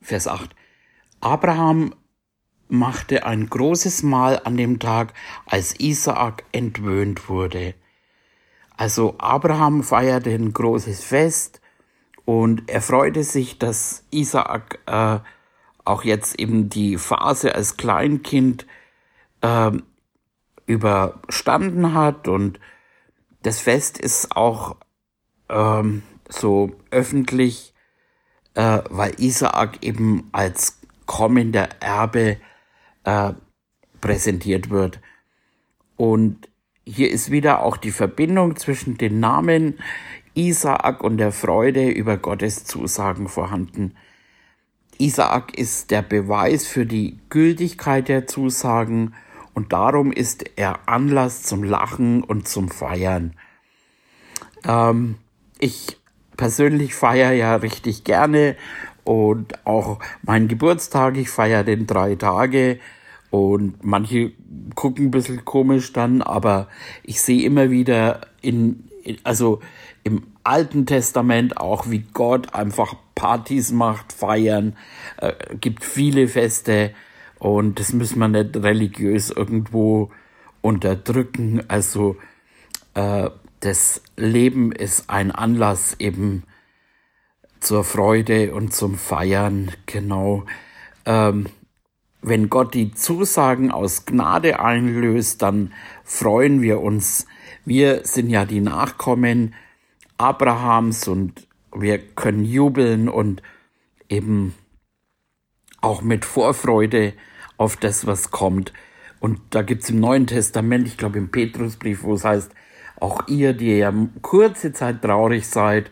[0.00, 0.56] Vers 8.
[1.20, 1.94] Abraham
[2.68, 5.12] machte ein großes Mahl an dem Tag,
[5.44, 7.74] als Isaak entwöhnt wurde.
[8.78, 11.60] Also Abraham feierte ein großes Fest
[12.24, 15.18] und er freute sich, dass Isaak äh,
[15.84, 18.66] auch jetzt eben die Phase als Kleinkind
[19.42, 19.72] äh,
[20.64, 22.58] überstanden hat und
[23.42, 24.76] das Fest ist auch
[25.50, 27.70] ähm, so öffentlich
[28.54, 32.36] äh, weil Isaak eben als kommender Erbe
[33.04, 33.32] äh,
[34.00, 35.00] präsentiert wird.
[35.96, 36.48] Und
[36.84, 39.78] hier ist wieder auch die Verbindung zwischen den Namen
[40.34, 43.94] Isaak und der Freude über Gottes Zusagen vorhanden.
[44.98, 49.14] Isaak ist der Beweis für die Gültigkeit der Zusagen
[49.54, 53.34] und darum ist er Anlass zum Lachen und zum Feiern.
[54.64, 55.16] Ähm,
[55.58, 55.99] ich
[56.40, 58.56] persönlich feiere ja richtig gerne
[59.04, 62.80] und auch meinen Geburtstag, ich feiere den drei Tage
[63.28, 64.32] und manche
[64.74, 66.68] gucken ein bisschen komisch dann, aber
[67.02, 68.84] ich sehe immer wieder in,
[69.22, 69.60] also
[70.02, 74.78] im Alten Testament auch, wie Gott einfach Partys macht, feiern,
[75.18, 76.92] äh, gibt viele Feste
[77.38, 80.10] und das müssen wir nicht religiös irgendwo
[80.62, 81.62] unterdrücken.
[81.68, 82.16] Also
[82.94, 83.28] äh,
[83.60, 86.44] das Leben ist ein Anlass eben
[87.60, 90.46] zur Freude und zum Feiern, genau.
[91.04, 91.46] Ähm,
[92.22, 95.72] wenn Gott die Zusagen aus Gnade einlöst, dann
[96.04, 97.26] freuen wir uns.
[97.64, 99.54] Wir sind ja die Nachkommen
[100.18, 103.42] Abrahams und wir können jubeln und
[104.08, 104.54] eben
[105.80, 107.14] auch mit Vorfreude
[107.56, 108.72] auf das, was kommt.
[109.18, 112.52] Und da gibt's im Neuen Testament, ich glaube im Petrusbrief, wo es heißt,
[113.00, 115.90] auch ihr, die ja kurze Zeit traurig seid,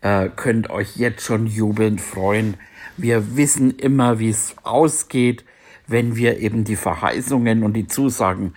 [0.00, 2.56] äh, könnt euch jetzt schon jubelnd freuen.
[2.96, 5.44] Wir wissen immer, wie es ausgeht
[5.86, 8.54] wenn wir eben die Verheißungen und die Zusagen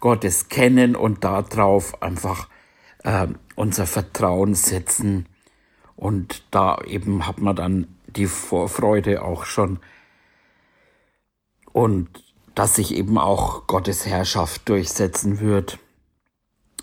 [0.00, 2.48] Gottes kennen und darauf einfach
[3.02, 5.26] äh, unser Vertrauen setzen.
[5.96, 9.78] Und da eben hat man dann die Vorfreude auch schon.
[11.72, 12.08] Und
[12.54, 15.78] dass sich eben auch Gottes Herrschaft durchsetzen wird.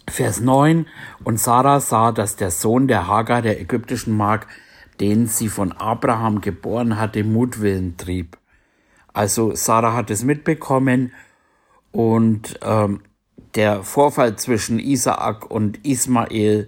[0.08, 0.86] Vers 9.
[1.24, 4.48] Und Sarah sah, dass der Sohn der Hagar, der ägyptischen Magd,
[5.00, 8.38] den sie von Abraham geboren hatte, Mutwillen trieb.
[9.14, 11.14] Also Sarah hat es mitbekommen
[11.92, 13.02] und ähm,
[13.56, 16.68] der Vorfall zwischen Isaak und Ismael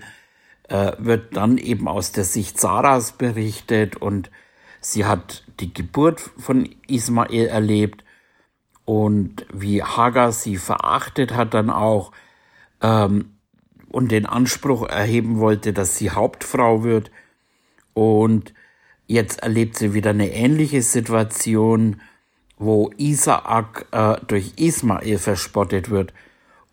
[0.70, 4.30] äh, wird dann eben aus der Sicht Sarahs berichtet und
[4.82, 8.04] sie hat die Geburt von Ismael erlebt
[8.86, 12.12] und wie Hagar sie verachtet hat dann auch
[12.86, 13.38] ähm,
[13.90, 17.12] und den Anspruch erheben wollte, dass sie Hauptfrau wird
[17.94, 18.54] und
[19.08, 22.02] jetzt erlebt sie wieder eine ähnliche Situation
[22.58, 26.14] wo Isaak äh, durch Ismael verspottet wird.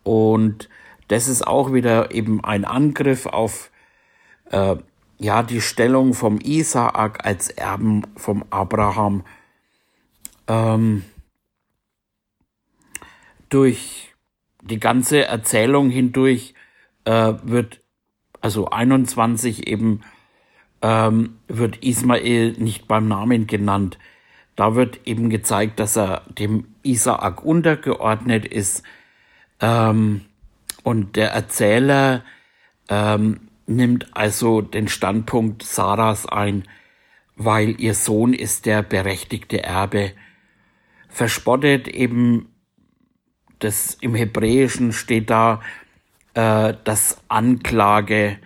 [0.03, 0.69] Und
[1.07, 3.69] das ist auch wieder eben ein Angriff auf
[4.51, 4.75] äh,
[5.17, 9.23] ja die Stellung vom Isaak als Erben vom Abraham.
[10.47, 11.03] Ähm,
[13.49, 14.12] durch
[14.63, 16.53] die ganze Erzählung hindurch
[17.05, 17.81] äh, wird
[18.41, 20.01] also 21 eben
[20.81, 23.97] ähm, wird Ismael nicht beim Namen genannt.
[24.55, 28.83] Da wird eben gezeigt, dass er dem Isaak untergeordnet ist.
[29.61, 30.25] Ähm,
[30.83, 32.23] und der Erzähler
[32.89, 36.65] ähm, nimmt also den Standpunkt Sarahs ein,
[37.35, 40.11] weil ihr Sohn ist der berechtigte Erbe.
[41.07, 42.49] Verspottet eben,
[43.63, 45.61] das im Hebräischen steht da,
[46.33, 48.39] äh, das Anklage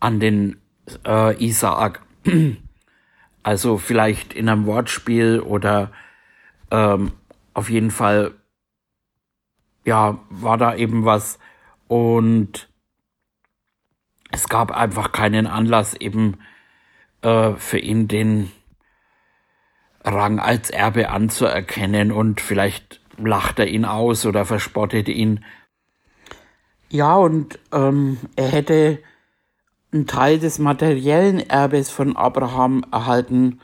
[0.00, 0.60] an den
[1.06, 2.02] äh, Isaak.
[3.44, 5.90] Also vielleicht in einem Wortspiel oder
[6.70, 7.12] ähm,
[7.54, 8.34] auf jeden Fall,
[9.86, 11.38] ja, war da eben was
[11.86, 12.68] und
[14.30, 16.38] es gab einfach keinen Anlass eben
[17.22, 18.52] äh, für ihn den
[20.04, 25.44] Rang als Erbe anzuerkennen und vielleicht lacht er ihn aus oder verspottet ihn.
[26.90, 28.98] Ja, und ähm, er hätte
[29.92, 33.60] einen Teil des materiellen Erbes von Abraham erhalten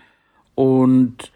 [0.55, 1.33] und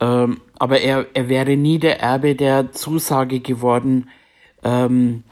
[0.00, 4.08] ähm, aber er, er wäre nie der Erbe der Zusage geworden
[4.62, 5.24] ähm,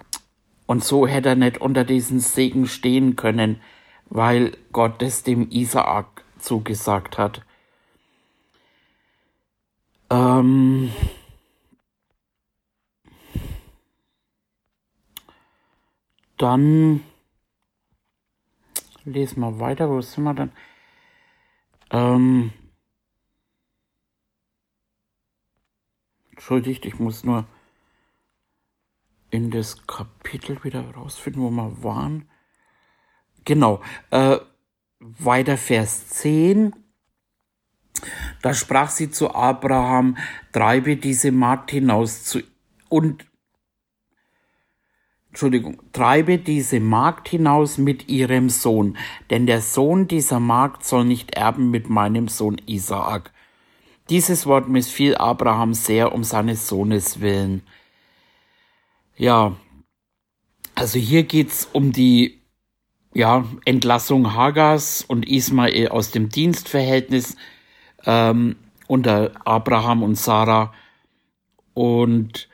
[0.67, 3.61] und so hätte er nicht unter diesen Segen stehen können,
[4.11, 7.43] weil Gott es dem Isaak zugesagt hat.
[10.11, 10.91] Ähm,
[16.38, 17.03] dann
[19.05, 19.88] lesen wir weiter.
[19.90, 20.53] Wo sind wir dann?
[21.90, 22.53] Ähm,
[26.31, 27.46] entschuldigt, ich muss nur
[29.31, 32.29] in das Kapitel wieder rausfinden, wo wir waren.
[33.44, 33.83] Genau.
[34.11, 34.38] Äh,
[35.01, 36.74] weiter Vers 10.
[38.42, 40.16] Da sprach sie zu Abraham,
[40.53, 42.42] treibe diese Magd hinaus zu
[42.88, 43.28] und
[45.38, 48.98] Entschuldigung, treibe diese Magd hinaus mit ihrem Sohn,
[49.31, 53.31] denn der Sohn dieser Magd soll nicht erben mit meinem Sohn Isaak.
[54.11, 57.62] Dieses Wort missfiel Abraham sehr um seines Sohnes willen.
[59.16, 59.55] Ja,
[60.74, 62.40] also hier geht's um die
[63.14, 67.37] ja, Entlassung Hagars und Ismael aus dem Dienstverhältnis
[68.07, 68.57] ähm,
[68.88, 70.74] unter Abraham und Sarah.
[71.74, 72.48] Und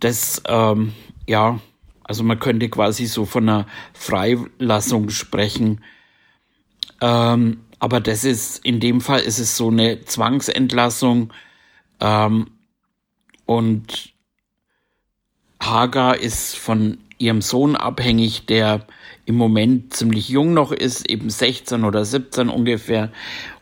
[0.00, 0.92] das, ähm,
[1.26, 1.60] ja,
[2.04, 5.82] also man könnte quasi so von einer Freilassung sprechen.
[7.00, 11.32] Ähm, aber das ist, in dem Fall ist es so eine Zwangsentlassung.
[12.00, 12.50] Ähm,
[13.46, 14.12] und
[15.60, 18.86] Hagar ist von ihrem Sohn abhängig, der
[19.26, 23.10] im Moment ziemlich jung noch ist, eben 16 oder 17 ungefähr.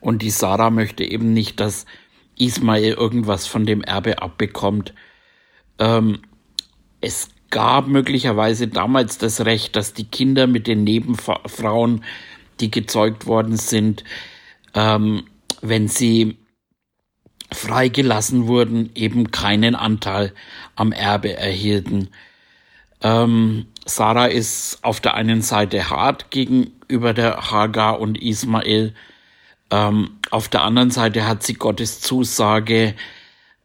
[0.00, 1.86] Und die Sarah möchte eben nicht, dass
[2.36, 4.94] Ismael irgendwas von dem Erbe abbekommt.
[5.78, 6.22] Ähm,
[7.00, 12.02] es gab möglicherweise damals das Recht, dass die Kinder mit den Nebenfrauen,
[12.58, 14.02] die gezeugt worden sind,
[14.74, 15.22] ähm,
[15.60, 16.38] wenn sie
[17.52, 20.32] freigelassen wurden, eben keinen Anteil
[20.74, 22.08] am Erbe erhielten.
[23.02, 28.94] Ähm, Sarah ist auf der einen Seite hart gegenüber der Hagar und Ismael,
[29.72, 32.94] ähm, auf der anderen Seite hat sie Gottes Zusage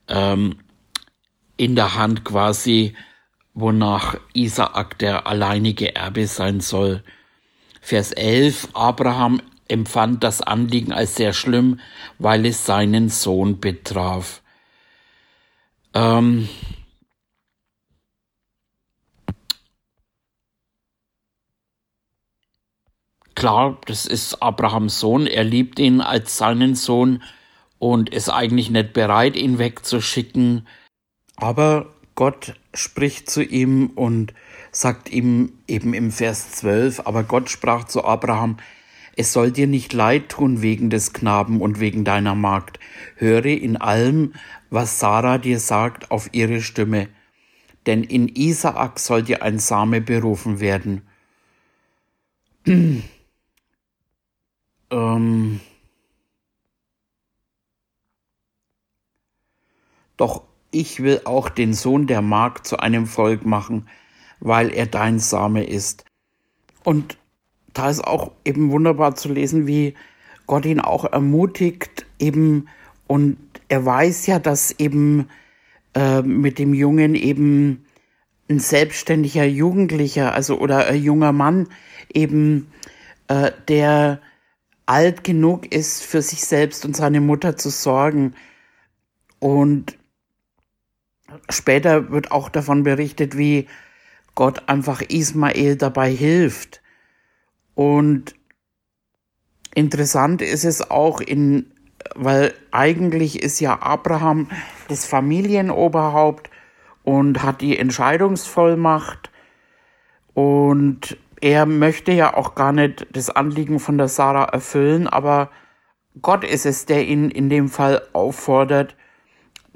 [0.07, 0.55] ähm,
[1.57, 2.93] in der Hand quasi,
[3.59, 7.03] wonach Isaak der alleinige Erbe sein soll.
[7.81, 11.79] Vers 11, Abraham empfand das Anliegen als sehr schlimm,
[12.19, 14.43] weil es seinen Sohn betraf.
[15.95, 16.47] Ähm,
[23.33, 27.23] klar, das ist Abrahams Sohn, er liebt ihn als seinen Sohn
[27.79, 30.67] und ist eigentlich nicht bereit, ihn wegzuschicken.
[31.37, 34.33] Aber Gott spricht zu ihm und
[34.71, 38.57] sagt ihm eben im Vers 12, aber Gott sprach zu Abraham,
[39.15, 42.79] es soll dir nicht leid tun wegen des Knaben und wegen deiner Magd.
[43.17, 44.33] Höre in allem,
[44.71, 47.07] was Sarah dir sagt, auf ihre Stimme.
[47.85, 51.03] Denn in Isaak soll dir ein Same berufen werden.
[54.89, 55.59] ähm.
[60.17, 60.47] Doch
[60.79, 63.87] ich will auch den Sohn der Magd zu einem Volk machen,
[64.39, 66.05] weil er dein Same ist.
[66.83, 67.17] Und
[67.73, 69.95] da ist auch eben wunderbar zu lesen, wie
[70.45, 72.67] Gott ihn auch ermutigt, eben,
[73.07, 73.37] und
[73.69, 75.27] er weiß ja, dass eben
[75.93, 77.85] äh, mit dem Jungen eben
[78.49, 81.67] ein selbstständiger Jugendlicher, also oder ein junger Mann
[82.13, 82.67] eben,
[83.27, 84.21] äh, der
[84.85, 88.35] alt genug ist, für sich selbst und seine Mutter zu sorgen.
[89.39, 89.96] Und
[91.49, 93.67] später wird auch davon berichtet, wie
[94.35, 96.81] Gott einfach Ismael dabei hilft.
[97.75, 98.35] Und
[99.73, 101.71] interessant ist es auch in,
[102.15, 104.49] weil eigentlich ist ja Abraham
[104.87, 106.49] das Familienoberhaupt
[107.03, 109.31] und hat die Entscheidungsvollmacht
[110.33, 115.49] und er möchte ja auch gar nicht das Anliegen von der Sarah erfüllen, aber
[116.21, 118.95] Gott ist es, der ihn in dem Fall auffordert,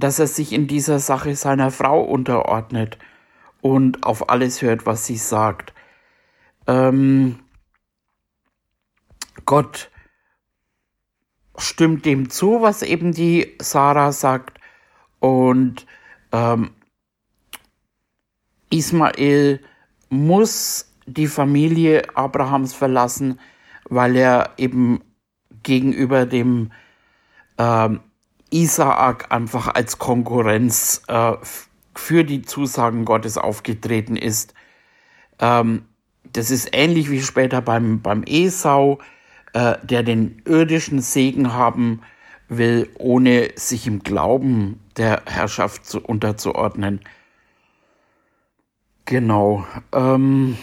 [0.02, 2.98] dass er sich in dieser Sache seiner Frau unterordnet
[3.62, 5.74] und auf alles hört, was sie sagt.
[6.68, 7.40] Ähm,
[9.46, 9.90] Gott
[11.58, 14.60] stimmt dem zu, was eben die Sarah sagt
[15.20, 15.86] und
[16.32, 16.72] ähm,
[18.70, 19.60] Ismael
[20.10, 23.40] muss die Familie Abrahams verlassen,
[23.86, 25.04] weil er eben
[25.64, 26.72] gegenüber dem
[27.58, 28.00] ähm,
[28.52, 31.34] Isaak einfach als Konkurrenz äh,
[31.96, 34.54] für die Zusagen Gottes aufgetreten ist.
[35.40, 35.86] Ähm,
[36.34, 39.00] das ist ähnlich wie später beim, beim Esau,
[39.54, 42.02] äh, der den irdischen Segen haben
[42.48, 47.02] will, ohne sich im Glauben der Herrschaft zu, unterzuordnen.
[49.06, 49.66] Genau.
[49.94, 50.58] Ähm,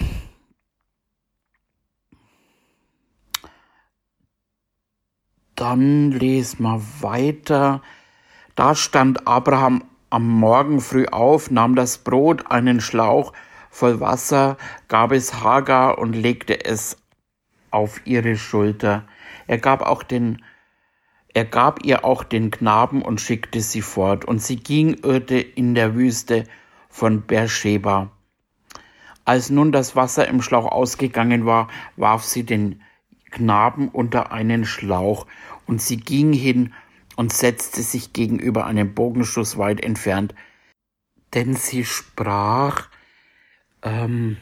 [5.59, 7.83] dann lesen wir weiter.
[8.55, 13.33] Da stand Abraham am Morgen früh auf, nahm das Brot, einen Schlauch
[13.71, 14.57] voll Wasser,
[14.87, 16.97] gab es Hagar und legte es
[17.71, 19.05] auf ihre Schulter.
[19.47, 20.43] Er gab auch den
[21.35, 25.75] er gab ihr auch den Knaben und schickte sie fort, und sie ging irrte in
[25.75, 26.45] der Wüste
[26.89, 28.11] von Beersheba.
[29.25, 32.83] Als nun das Wasser im Schlauch ausgegangen war, warf sie den
[33.31, 35.27] Knaben unter einen Schlauch,
[35.67, 36.73] und sie ging hin
[37.17, 40.35] und setzte sich gegenüber einem Bogenschuss weit entfernt,
[41.35, 42.89] denn sie sprach,
[43.83, 44.39] ähm,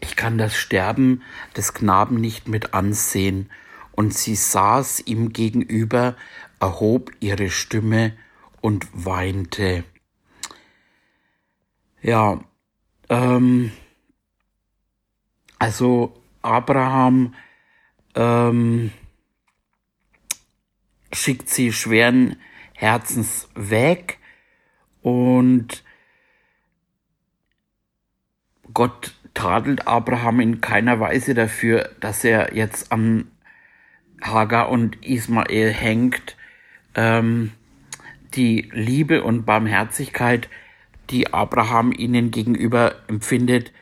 [0.00, 1.22] ich kann das Sterben
[1.56, 3.50] des Knaben nicht mit ansehen.
[3.92, 6.16] Und sie saß ihm gegenüber,
[6.60, 8.16] erhob ihre Stimme
[8.60, 9.84] und weinte.
[12.00, 12.40] Ja,
[13.08, 13.70] ähm,
[15.58, 17.34] also Abraham
[18.14, 18.92] ähm,
[21.12, 22.36] schickt sie schweren
[22.74, 24.18] Herzens weg
[25.02, 25.82] und
[28.72, 33.30] Gott tadelt Abraham in keiner Weise dafür, dass er jetzt an
[34.22, 36.36] Hagar und Ismael hängt.
[36.94, 37.52] Ähm,
[38.34, 40.48] die Liebe und Barmherzigkeit,
[41.10, 43.72] die Abraham ihnen gegenüber empfindet,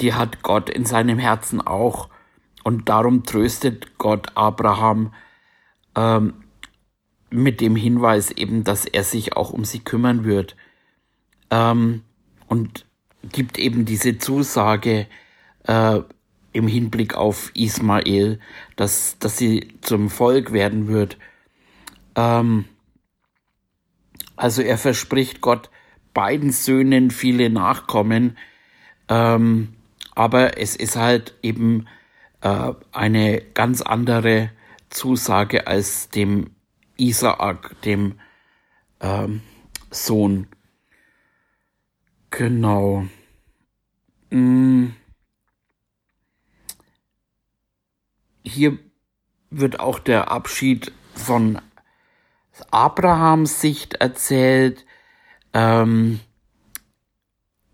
[0.00, 2.08] die hat Gott in seinem Herzen auch.
[2.62, 5.12] Und darum tröstet Gott Abraham
[5.96, 6.34] ähm,
[7.30, 10.56] mit dem Hinweis eben, dass er sich auch um sie kümmern wird.
[11.50, 12.02] Ähm,
[12.48, 12.86] und
[13.32, 15.06] gibt eben diese Zusage
[15.66, 16.00] äh,
[16.52, 18.40] im Hinblick auf Ismael,
[18.76, 21.16] dass, dass sie zum Volk werden wird.
[22.16, 22.64] Ähm,
[24.36, 25.70] also er verspricht Gott
[26.14, 28.36] beiden Söhnen viele Nachkommen,
[29.08, 29.74] ähm,
[30.14, 31.86] aber es ist halt eben
[32.42, 34.50] äh, eine ganz andere
[34.88, 36.50] Zusage als dem
[36.96, 38.18] Isaak, dem
[39.00, 39.42] ähm,
[39.90, 40.48] Sohn.
[42.30, 43.06] Genau.
[44.30, 44.94] Hm.
[48.44, 48.78] Hier
[49.50, 51.60] wird auch der Abschied von
[52.70, 54.86] Abrahams Sicht erzählt
[55.52, 56.20] ähm,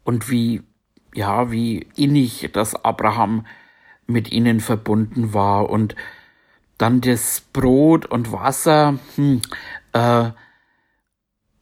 [0.05, 0.63] und wie
[1.15, 3.47] ja wie innig das Abraham
[4.07, 5.97] mit ihnen verbunden war und
[6.79, 9.41] dann das Brot und Wasser hm,
[9.93, 10.31] äh,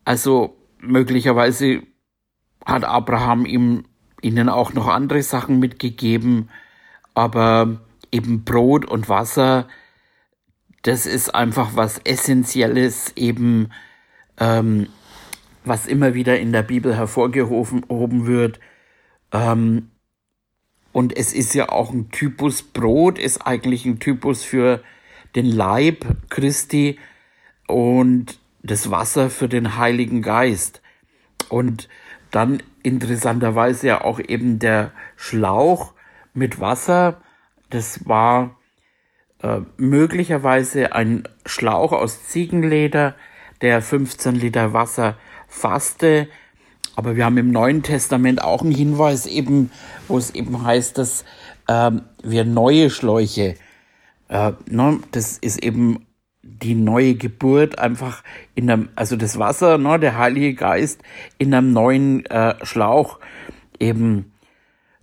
[0.04, 1.82] also möglicherweise
[2.64, 3.84] hat Abraham ihm
[4.20, 6.48] ihnen auch noch andere Sachen mitgegeben,
[7.14, 7.80] aber
[8.10, 9.68] eben Brot und Wasser,
[10.82, 13.70] das ist einfach was Essentielles, eben
[14.38, 14.88] ähm,
[15.64, 18.60] was immer wieder in der Bibel hervorgehoben wird.
[19.32, 19.90] Ähm,
[20.94, 24.80] und es ist ja auch ein Typus, Brot ist eigentlich ein Typus für
[25.34, 27.00] den Leib Christi
[27.66, 30.82] und das Wasser für den Heiligen Geist.
[31.48, 31.88] Und
[32.30, 35.94] dann interessanterweise ja auch eben der Schlauch
[36.32, 37.20] mit Wasser.
[37.70, 38.56] Das war
[39.42, 43.16] äh, möglicherweise ein Schlauch aus Ziegenleder,
[43.62, 45.16] der 15 Liter Wasser
[45.48, 46.28] fasste.
[46.96, 49.70] Aber wir haben im Neuen Testament auch einen Hinweis eben,
[50.08, 51.24] wo es eben heißt, dass
[51.68, 53.56] ähm, wir neue Schläuche,
[54.28, 56.06] äh, ne, das ist eben
[56.42, 58.22] die neue Geburt einfach
[58.54, 61.02] in einem, also das Wasser, ne, der Heilige Geist
[61.38, 63.18] in einem neuen äh, Schlauch.
[63.80, 64.32] Eben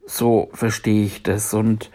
[0.05, 1.53] so verstehe ich das.
[1.53, 1.91] Und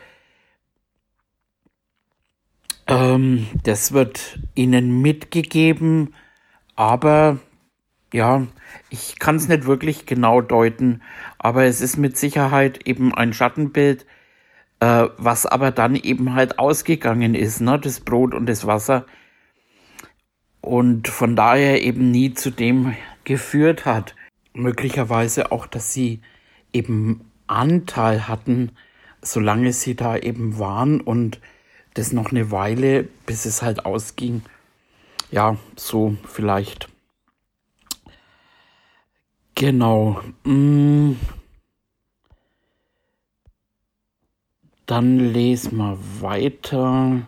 [2.86, 6.14] ähm, das wird ihnen mitgegeben,
[6.74, 7.38] aber
[8.13, 8.47] ja,
[8.91, 11.03] ich kann es nicht wirklich genau deuten,
[11.39, 14.07] aber es ist mit Sicherheit eben ein Schattenbild,
[14.81, 19.07] äh, was aber dann eben halt ausgegangen ist, ne, das Brot und das Wasser
[20.61, 24.15] und von daher eben nie zu dem geführt hat.
[24.53, 26.21] Möglicherweise auch, dass sie
[26.73, 28.73] eben Anteil hatten,
[29.23, 31.41] solange sie da eben waren und
[31.95, 34.43] das noch eine Weile, bis es halt ausging.
[35.31, 36.89] Ja, so vielleicht.
[39.57, 40.21] Genau.
[40.45, 41.17] Mm.
[44.87, 47.27] Dann lesen wir weiter.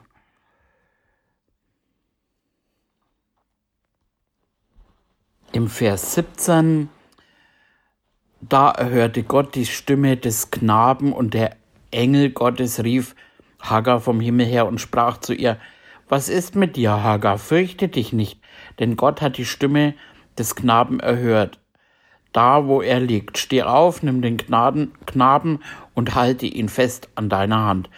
[5.52, 6.88] im Vers 17,
[8.40, 11.56] da erhörte Gott die Stimme des Knaben und der
[11.90, 13.16] Engel Gottes rief
[13.60, 15.58] Hagar vom Himmel her und sprach zu ihr,
[16.08, 17.38] was ist mit dir, Hagar?
[17.38, 18.40] Fürchte dich nicht,
[18.78, 19.94] denn Gott hat die Stimme
[20.38, 21.58] des Knaben erhört.
[22.38, 25.58] Da, wo er liegt, steh auf, nimm den Gnaden, Knaben
[25.94, 27.90] und halte ihn fest an deiner Hand,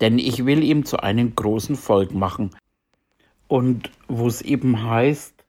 [0.00, 2.50] denn ich will ihm zu einem großen Volk machen.
[3.46, 5.44] Und wo es eben heißt,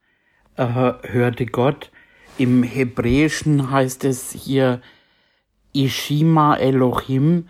[0.58, 1.90] äh, hörte Gott.
[2.38, 4.80] Im Hebräischen heißt es hier
[5.74, 7.50] Ishima Elohim.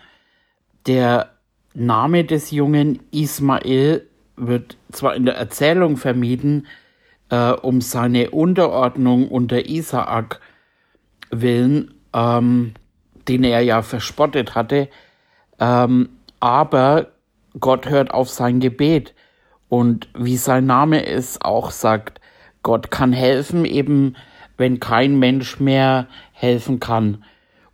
[0.86, 1.34] Der
[1.74, 6.66] Name des jungen Ismael wird zwar in der Erzählung vermieden,
[7.28, 10.40] äh, um seine Unterordnung unter Isaak
[11.40, 12.74] willen, ähm,
[13.28, 14.88] den er ja verspottet hatte,
[15.58, 16.08] ähm,
[16.40, 17.08] aber
[17.58, 19.14] Gott hört auf sein Gebet.
[19.68, 22.20] Und wie sein Name es auch sagt,
[22.62, 24.14] Gott kann helfen, eben
[24.56, 27.24] wenn kein Mensch mehr helfen kann.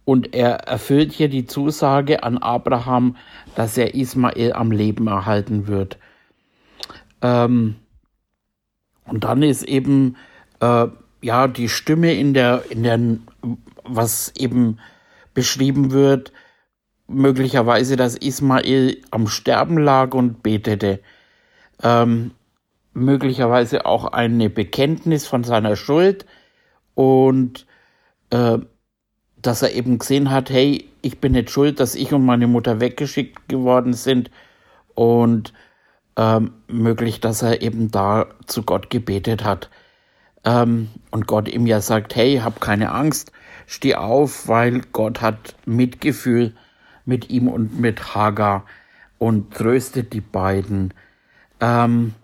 [0.05, 3.17] Und er erfüllt hier die Zusage an Abraham,
[3.55, 5.99] dass er Ismael am Leben erhalten wird.
[7.21, 7.77] Ähm,
[9.05, 10.17] und dann ist eben
[10.61, 10.87] äh,
[11.21, 12.99] ja die Stimme in der, in der,
[13.97, 14.79] was eben
[15.35, 16.33] beschrieben wird,
[17.09, 21.01] möglicherweise, dass Ismael am Sterben lag und betete.
[21.83, 22.33] Ähm,
[22.95, 26.27] möglicherweise auch eine Bekenntnis von seiner Schuld
[26.95, 27.67] und
[28.31, 28.59] äh,
[29.41, 32.81] dass er eben gesehen hat, hey, ich bin nicht schuld, dass ich und meine Mutter
[32.81, 34.31] weggeschickt geworden sind
[34.95, 35.53] und
[36.17, 39.71] ähm, möglich, dass er eben da zu Gott gebetet hat
[40.45, 43.33] ähm, und Gott ihm ja sagt, hey, hab keine Angst,
[43.67, 46.55] steh auf, weil Gott hat Mitgefühl
[47.05, 48.65] mit ihm und mit Hagar
[49.19, 50.95] und tröstet die beiden.
[51.61, 52.15] Ähm,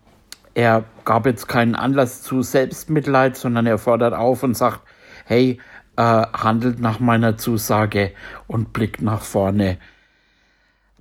[0.54, 4.80] er gab jetzt keinen Anlass zu Selbstmitleid, sondern er fordert auf und sagt,
[5.24, 5.60] hey,
[5.96, 8.12] äh, handelt nach meiner Zusage
[8.46, 9.78] und blickt nach vorne.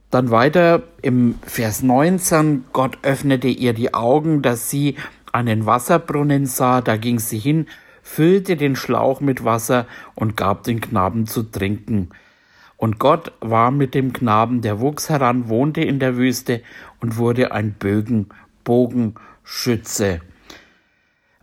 [0.09, 4.95] Dann weiter im Vers 19, Gott öffnete ihr die Augen, dass sie
[5.33, 7.67] einen Wasserbrunnen sah, da ging sie hin,
[8.07, 9.85] füllte den Schlauch mit Wasser
[10.15, 12.09] und gab den Knaben zu trinken.
[12.77, 16.63] Und Gott war mit dem Knaben, der wuchs heran, wohnte in der Wüste
[17.01, 18.29] und wurde ein Bögen,
[18.63, 20.21] Bogenschütze.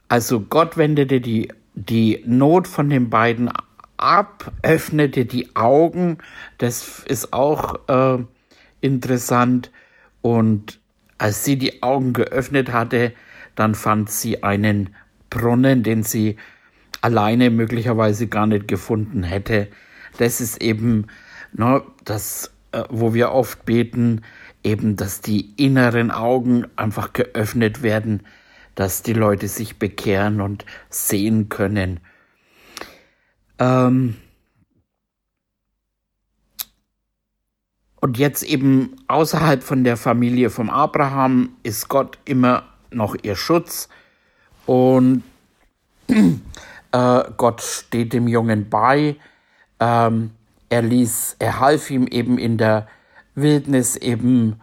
[0.09, 3.51] Also Gott wendete die, die Not von den beiden
[3.97, 6.19] ab, öffnete die Augen,
[6.59, 8.25] das ist auch äh,
[8.81, 9.71] interessant.
[10.23, 10.81] Und
[11.19, 13.13] als sie die Augen geöffnet hatte,
[13.55, 14.95] dann fand sie einen
[15.31, 16.37] Brunnen, den sie
[17.05, 19.69] alleine möglicherweise gar nicht gefunden hätte.
[20.17, 21.09] Das ist eben
[21.53, 24.23] ne, das, äh, wo wir oft beten,
[24.63, 28.23] eben, dass die inneren Augen einfach geöffnet werden,
[28.75, 32.01] dass die Leute sich bekehren und sehen können.
[33.59, 34.17] Ähm
[38.01, 43.91] und jetzt eben außerhalb von der Familie vom Abraham ist Gott immer noch ihr Schutz
[44.65, 45.23] und
[46.95, 49.17] äh, Gott steht dem Jungen bei.
[49.81, 50.31] Ähm,
[50.69, 52.87] er ließ, er half ihm eben in der
[53.35, 54.61] Wildnis eben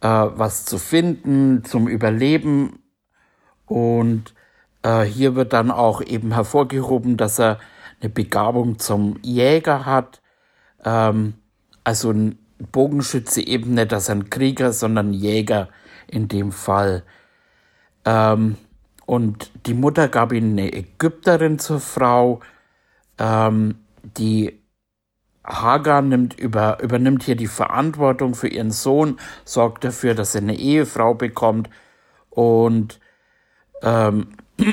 [0.00, 2.78] äh, was zu finden zum Überleben.
[3.66, 4.32] Und
[4.82, 7.58] äh, hier wird dann auch eben hervorgehoben, dass er
[8.00, 10.22] eine Begabung zum Jäger hat.
[10.84, 11.34] Ähm,
[11.82, 12.38] also ein
[12.70, 15.68] Bogenschütze eben nicht als ein Krieger, sondern Jäger
[16.06, 17.02] in dem Fall.
[18.04, 18.56] Ähm,
[19.12, 22.40] und die Mutter gab ihm eine Ägypterin zur Frau,
[23.18, 24.58] ähm, die
[25.44, 30.56] Hagar nimmt über, übernimmt hier die Verantwortung für ihren Sohn, sorgt dafür, dass er eine
[30.56, 31.68] Ehefrau bekommt
[32.30, 33.00] und
[33.82, 34.28] ähm,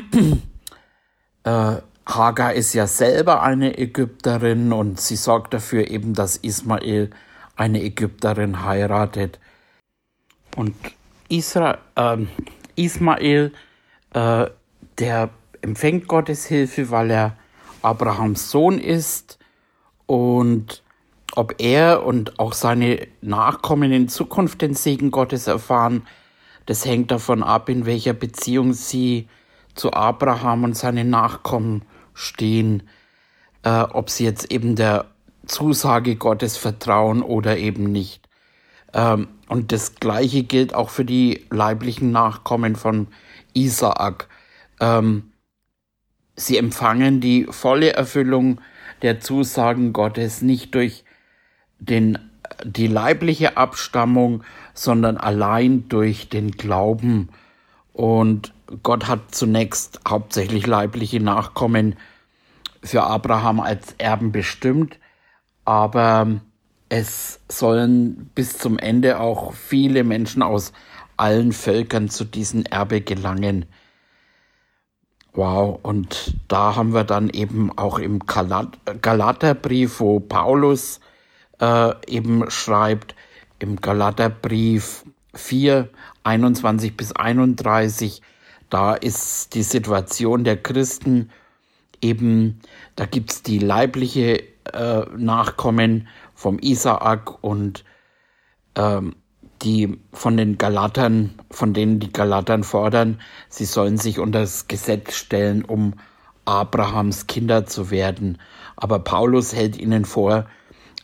[1.43, 1.75] äh,
[2.05, 7.09] Hagar ist ja selber eine Ägypterin und sie sorgt dafür eben, dass Ismael
[7.57, 9.37] eine Ägypterin heiratet.
[10.55, 10.75] Und
[11.27, 12.25] Isra äh,
[12.77, 13.51] Ismael,
[14.13, 14.47] äh,
[14.97, 15.29] der
[15.61, 17.37] empfängt Gottes Hilfe, weil er
[17.81, 19.39] Abrahams Sohn ist
[20.05, 20.83] und
[21.35, 26.07] ob er und auch seine Nachkommen in Zukunft den Segen Gottes erfahren,
[26.65, 29.27] das hängt davon ab, in welcher Beziehung sie
[29.75, 31.83] zu Abraham und seinen Nachkommen
[32.13, 32.83] stehen,
[33.63, 35.05] äh, ob sie jetzt eben der
[35.45, 38.27] Zusage Gottes vertrauen oder eben nicht.
[38.93, 43.07] Ähm, und das Gleiche gilt auch für die leiblichen Nachkommen von
[43.53, 44.27] Isaak.
[44.79, 45.31] Ähm,
[46.35, 48.61] sie empfangen die volle Erfüllung
[49.01, 51.03] der Zusagen Gottes nicht durch
[51.79, 52.17] den,
[52.63, 54.43] die leibliche Abstammung,
[54.73, 57.29] sondern allein durch den Glauben.
[57.93, 61.95] Und Gott hat zunächst hauptsächlich leibliche Nachkommen
[62.83, 64.99] für Abraham als Erben bestimmt,
[65.65, 66.39] aber
[66.87, 70.73] es sollen bis zum Ende auch viele Menschen aus
[71.19, 73.65] allen Völkern zu diesem Erbe gelangen.
[75.33, 80.99] Wow, und da haben wir dann eben auch im Galat Galaterbrief, wo Paulus
[81.61, 83.15] äh, eben schreibt,
[83.59, 85.05] im Galaterbrief
[85.35, 85.89] 4,
[86.23, 88.21] 21 bis 31,
[88.69, 91.29] da ist die Situation der Christen
[92.01, 92.59] eben,
[92.95, 94.43] da gibt's die leibliche
[94.73, 97.83] äh, Nachkommen vom Isaak und
[98.75, 99.15] ähm,
[99.61, 105.15] die von den Galatern, von denen die Galatern fordern, sie sollen sich unter das Gesetz
[105.15, 105.93] stellen, um
[106.45, 108.39] Abrahams Kinder zu werden.
[108.75, 110.45] Aber Paulus hält ihnen vor,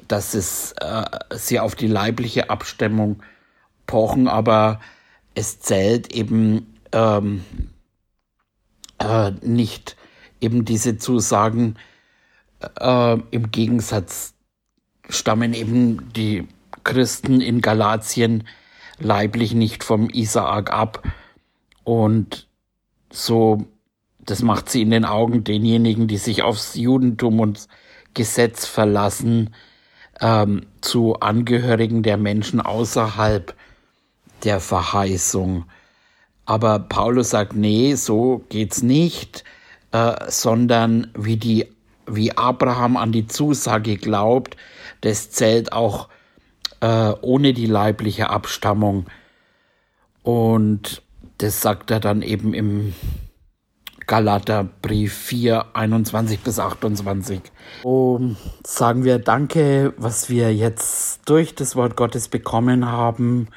[0.08, 1.03] dass es äh,
[1.36, 3.22] sie auf die leibliche Abstimmung
[3.86, 4.80] pochen, aber
[5.36, 7.43] es zählt eben ähm,
[8.99, 9.95] äh, nicht
[10.41, 11.76] eben diese Zusagen
[12.80, 14.34] äh, im Gegensatz
[15.10, 16.47] stammen eben die
[16.86, 18.47] Christen in Galatien
[18.97, 21.03] leiblich nicht vom Isaak ab.
[21.83, 22.47] Und
[23.11, 23.65] so,
[24.19, 27.67] das macht sie in den Augen denjenigen, die sich aufs Judentum und
[28.13, 29.53] Gesetz verlassen,
[30.21, 33.53] ähm, zu Angehörigen der Menschen außerhalb
[34.45, 35.65] der Verheißung.
[36.45, 39.43] Aber Paulus sagt, nee, so geht's nicht,
[39.91, 41.67] äh, sondern wie die,
[42.07, 44.55] wie Abraham an die Zusage glaubt,
[45.01, 46.07] das zählt auch
[46.86, 49.07] äh, ohne die leibliche Abstammung.
[50.21, 51.01] Und
[51.39, 52.93] das sagt er dann eben im
[54.05, 57.41] Galaterbrief 4, 21 bis 28.
[57.83, 63.47] Und sagen wir Danke, was wir jetzt durch das Wort Gottes bekommen haben.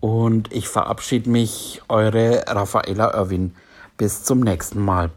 [0.00, 3.54] Und ich verabschiede mich, eure Raffaella Irwin.
[3.98, 5.10] Bis zum nächsten Mal.